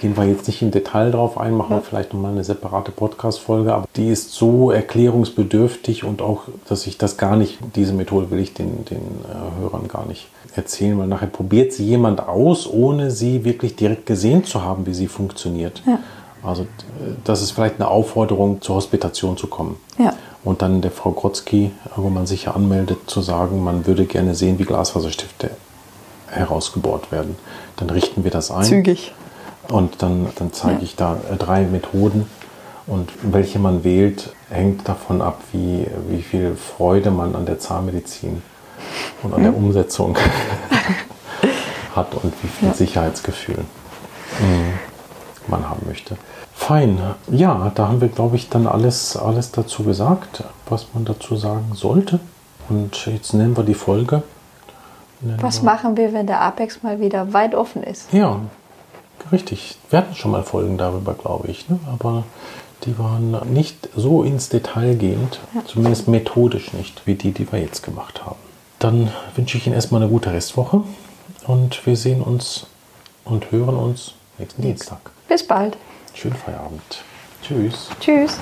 Gehen 0.00 0.16
wir 0.16 0.24
jetzt 0.26 0.46
nicht 0.46 0.62
im 0.62 0.70
Detail 0.70 1.10
drauf 1.10 1.36
ein, 1.38 1.54
machen 1.54 1.74
wir 1.74 1.82
vielleicht 1.82 2.14
nochmal 2.14 2.30
eine 2.30 2.44
separate 2.44 2.92
Podcast-Folge, 2.92 3.74
aber 3.74 3.88
die 3.96 4.10
ist 4.10 4.32
so 4.32 4.70
erklärungsbedürftig 4.70 6.04
und 6.04 6.22
auch, 6.22 6.42
dass 6.68 6.86
ich 6.86 6.98
das 6.98 7.16
gar 7.16 7.34
nicht, 7.34 7.58
diese 7.74 7.92
Methode 7.92 8.30
will 8.30 8.38
ich 8.38 8.54
den, 8.54 8.84
den 8.84 8.98
äh, 8.98 9.60
Hörern 9.60 9.88
gar 9.88 10.06
nicht 10.06 10.28
erzählen, 10.58 10.98
weil 10.98 11.06
nachher 11.06 11.28
probiert 11.28 11.72
sie 11.72 11.86
jemand 11.86 12.28
aus, 12.28 12.66
ohne 12.70 13.10
sie 13.10 13.44
wirklich 13.44 13.76
direkt 13.76 14.04
gesehen 14.04 14.44
zu 14.44 14.62
haben, 14.62 14.84
wie 14.86 14.94
sie 14.94 15.08
funktioniert. 15.08 15.82
Ja. 15.86 16.00
Also 16.42 16.66
das 17.24 17.42
ist 17.42 17.52
vielleicht 17.52 17.76
eine 17.76 17.88
Aufforderung, 17.88 18.60
zur 18.60 18.76
Hospitation 18.76 19.36
zu 19.36 19.46
kommen. 19.46 19.76
Ja. 19.98 20.12
Und 20.44 20.62
dann 20.62 20.82
der 20.82 20.90
Frau 20.90 21.10
Grotzky, 21.10 21.72
wo 21.96 22.10
man 22.10 22.26
sich 22.26 22.44
ja 22.44 22.52
anmeldet, 22.52 22.98
zu 23.06 23.20
sagen, 23.22 23.64
man 23.64 23.86
würde 23.86 24.04
gerne 24.04 24.34
sehen, 24.34 24.58
wie 24.58 24.64
Glasfaserstifte 24.64 25.50
herausgebohrt 26.28 27.10
werden. 27.10 27.36
Dann 27.76 27.90
richten 27.90 28.24
wir 28.24 28.30
das 28.30 28.50
ein. 28.50 28.64
Zügig. 28.64 29.12
Und 29.70 30.02
dann, 30.02 30.28
dann 30.36 30.52
zeige 30.52 30.78
ja. 30.78 30.82
ich 30.82 30.96
da 30.96 31.16
äh, 31.30 31.36
drei 31.36 31.62
Methoden. 31.62 32.26
Und 32.86 33.10
welche 33.22 33.58
man 33.58 33.84
wählt, 33.84 34.30
hängt 34.48 34.88
davon 34.88 35.20
ab, 35.20 35.42
wie, 35.52 35.86
wie 36.08 36.22
viel 36.22 36.54
Freude 36.54 37.10
man 37.10 37.34
an 37.34 37.44
der 37.44 37.58
Zahnmedizin 37.58 38.42
und 39.22 39.34
an 39.34 39.40
mhm. 39.40 39.44
der 39.44 39.56
Umsetzung 39.56 40.16
hat 41.96 42.14
und 42.14 42.32
wie 42.42 42.48
viel 42.48 42.68
ja. 42.68 42.74
Sicherheitsgefühl. 42.74 43.64
Mhm 44.40 44.78
man 45.48 45.68
haben 45.68 45.86
möchte. 45.86 46.16
Fein. 46.54 46.98
Ja, 47.28 47.70
da 47.74 47.88
haben 47.88 48.00
wir, 48.00 48.08
glaube 48.08 48.36
ich, 48.36 48.48
dann 48.48 48.66
alles, 48.66 49.16
alles 49.16 49.52
dazu 49.52 49.84
gesagt, 49.84 50.44
was 50.68 50.88
man 50.94 51.04
dazu 51.04 51.36
sagen 51.36 51.72
sollte. 51.74 52.20
Und 52.68 53.06
jetzt 53.06 53.32
nennen 53.32 53.56
wir 53.56 53.64
die 53.64 53.74
Folge 53.74 54.22
Was 55.40 55.62
machen 55.62 55.96
wir, 55.96 56.12
wenn 56.12 56.26
der 56.26 56.40
Apex 56.42 56.82
mal 56.82 57.00
wieder 57.00 57.32
weit 57.32 57.54
offen 57.54 57.82
ist? 57.82 58.12
Ja, 58.12 58.40
richtig. 59.32 59.78
Wir 59.90 60.00
hatten 60.00 60.14
schon 60.14 60.32
mal 60.32 60.42
Folgen 60.42 60.76
darüber, 60.76 61.14
glaube 61.14 61.48
ich. 61.48 61.68
Ne? 61.68 61.78
Aber 61.90 62.24
die 62.84 62.98
waren 62.98 63.36
nicht 63.52 63.88
so 63.96 64.22
ins 64.22 64.48
Detail 64.50 64.94
gehend, 64.96 65.40
ja. 65.54 65.64
zumindest 65.64 66.08
methodisch 66.08 66.72
nicht, 66.72 67.06
wie 67.06 67.14
die, 67.14 67.32
die 67.32 67.50
wir 67.50 67.60
jetzt 67.60 67.82
gemacht 67.82 68.24
haben. 68.24 68.36
Dann 68.78 69.10
wünsche 69.34 69.58
ich 69.58 69.66
Ihnen 69.66 69.74
erstmal 69.74 70.00
eine 70.00 70.10
gute 70.10 70.32
Restwoche 70.32 70.84
und 71.46 71.84
wir 71.84 71.96
sehen 71.96 72.22
uns 72.22 72.66
und 73.24 73.50
hören 73.50 73.76
uns 73.76 74.14
nächsten 74.38 74.62
Dienstag. 74.62 75.10
Bis 75.28 75.44
bald. 75.44 75.76
Schönen 76.14 76.36
Feierabend. 76.36 77.02
Tschüss. 77.42 77.88
Tschüss. 77.98 78.38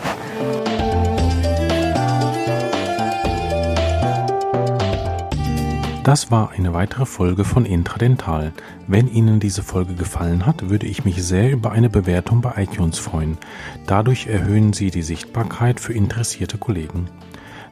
Das 6.04 6.30
war 6.30 6.50
eine 6.50 6.72
weitere 6.72 7.06
Folge 7.06 7.44
von 7.44 7.64
Intradental. 7.64 8.52
Wenn 8.86 9.08
Ihnen 9.08 9.40
diese 9.40 9.62
Folge 9.62 9.94
gefallen 9.94 10.46
hat, 10.46 10.68
würde 10.68 10.86
ich 10.86 11.04
mich 11.04 11.24
sehr 11.24 11.50
über 11.50 11.72
eine 11.72 11.88
Bewertung 11.88 12.42
bei 12.42 12.62
iTunes 12.62 12.98
freuen. 12.98 13.38
Dadurch 13.86 14.26
erhöhen 14.26 14.72
Sie 14.72 14.90
die 14.90 15.02
Sichtbarkeit 15.02 15.80
für 15.80 15.94
interessierte 15.94 16.58
Kollegen. 16.58 17.08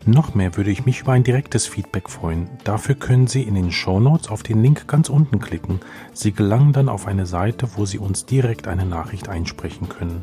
Noch 0.07 0.35
mehr 0.35 0.55
würde 0.57 0.71
ich 0.71 0.85
mich 0.85 1.01
über 1.01 1.13
ein 1.13 1.25
direktes 1.25 1.67
Feedback 1.67 2.11
freuen. 2.11 2.51
Dafür 2.65 2.95
können 2.95 3.27
Sie 3.27 3.41
in 3.43 3.55
den 3.55 3.73
Show 3.73 4.01
Notes 4.01 4.29
auf 4.29 4.43
den 4.43 4.63
Link 4.63 4.87
ganz 4.87 5.09
unten 5.09 5.39
klicken. 5.39 5.81
Sie 6.13 6.33
gelangen 6.33 6.75
dann 6.75 6.91
auf 6.91 7.07
eine 7.07 7.25
Seite, 7.25 7.71
wo 7.77 7.87
Sie 7.87 7.99
uns 7.99 8.27
direkt 8.27 8.69
eine 8.69 8.85
Nachricht 8.85 9.31
einsprechen 9.31 9.89
können. 9.89 10.21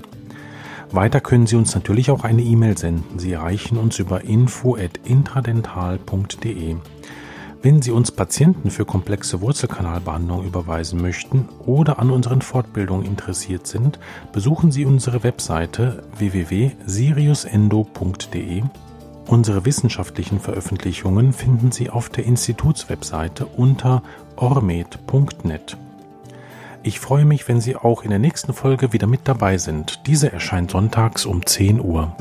Weiter 0.91 1.19
können 1.19 1.47
Sie 1.47 1.55
uns 1.55 1.73
natürlich 1.73 2.11
auch 2.11 2.23
eine 2.23 2.43
E-Mail 2.43 2.77
senden. 2.77 3.17
Sie 3.17 3.31
erreichen 3.31 3.77
uns 3.77 3.97
über 3.97 4.23
info@intradental.de. 4.23 6.75
Wenn 7.63 7.81
Sie 7.81 7.91
uns 7.91 8.11
Patienten 8.11 8.69
für 8.69 8.85
komplexe 8.85 9.41
Wurzelkanalbehandlung 9.41 10.45
überweisen 10.45 11.01
möchten 11.01 11.49
oder 11.65 11.97
an 11.97 12.11
unseren 12.11 12.43
Fortbildungen 12.43 13.05
interessiert 13.05 13.65
sind, 13.65 13.97
besuchen 14.31 14.71
Sie 14.71 14.85
unsere 14.85 15.23
Webseite 15.23 16.03
www.siriusendo.de. 16.17 18.63
Unsere 19.27 19.65
wissenschaftlichen 19.65 20.39
Veröffentlichungen 20.39 21.31
finden 21.33 21.71
Sie 21.71 21.89
auf 21.89 22.09
der 22.09 22.25
Institutswebseite 22.25 23.45
unter 23.45 24.03
ormed.net. 24.35 25.77
Ich 26.83 26.99
freue 26.99 27.25
mich, 27.25 27.47
wenn 27.47 27.61
Sie 27.61 27.75
auch 27.75 28.03
in 28.03 28.09
der 28.09 28.19
nächsten 28.19 28.53
Folge 28.53 28.91
wieder 28.91 29.07
mit 29.07 29.21
dabei 29.25 29.57
sind. 29.57 30.07
Diese 30.07 30.31
erscheint 30.31 30.71
sonntags 30.71 31.25
um 31.25 31.45
10 31.45 31.79
Uhr. 31.79 32.15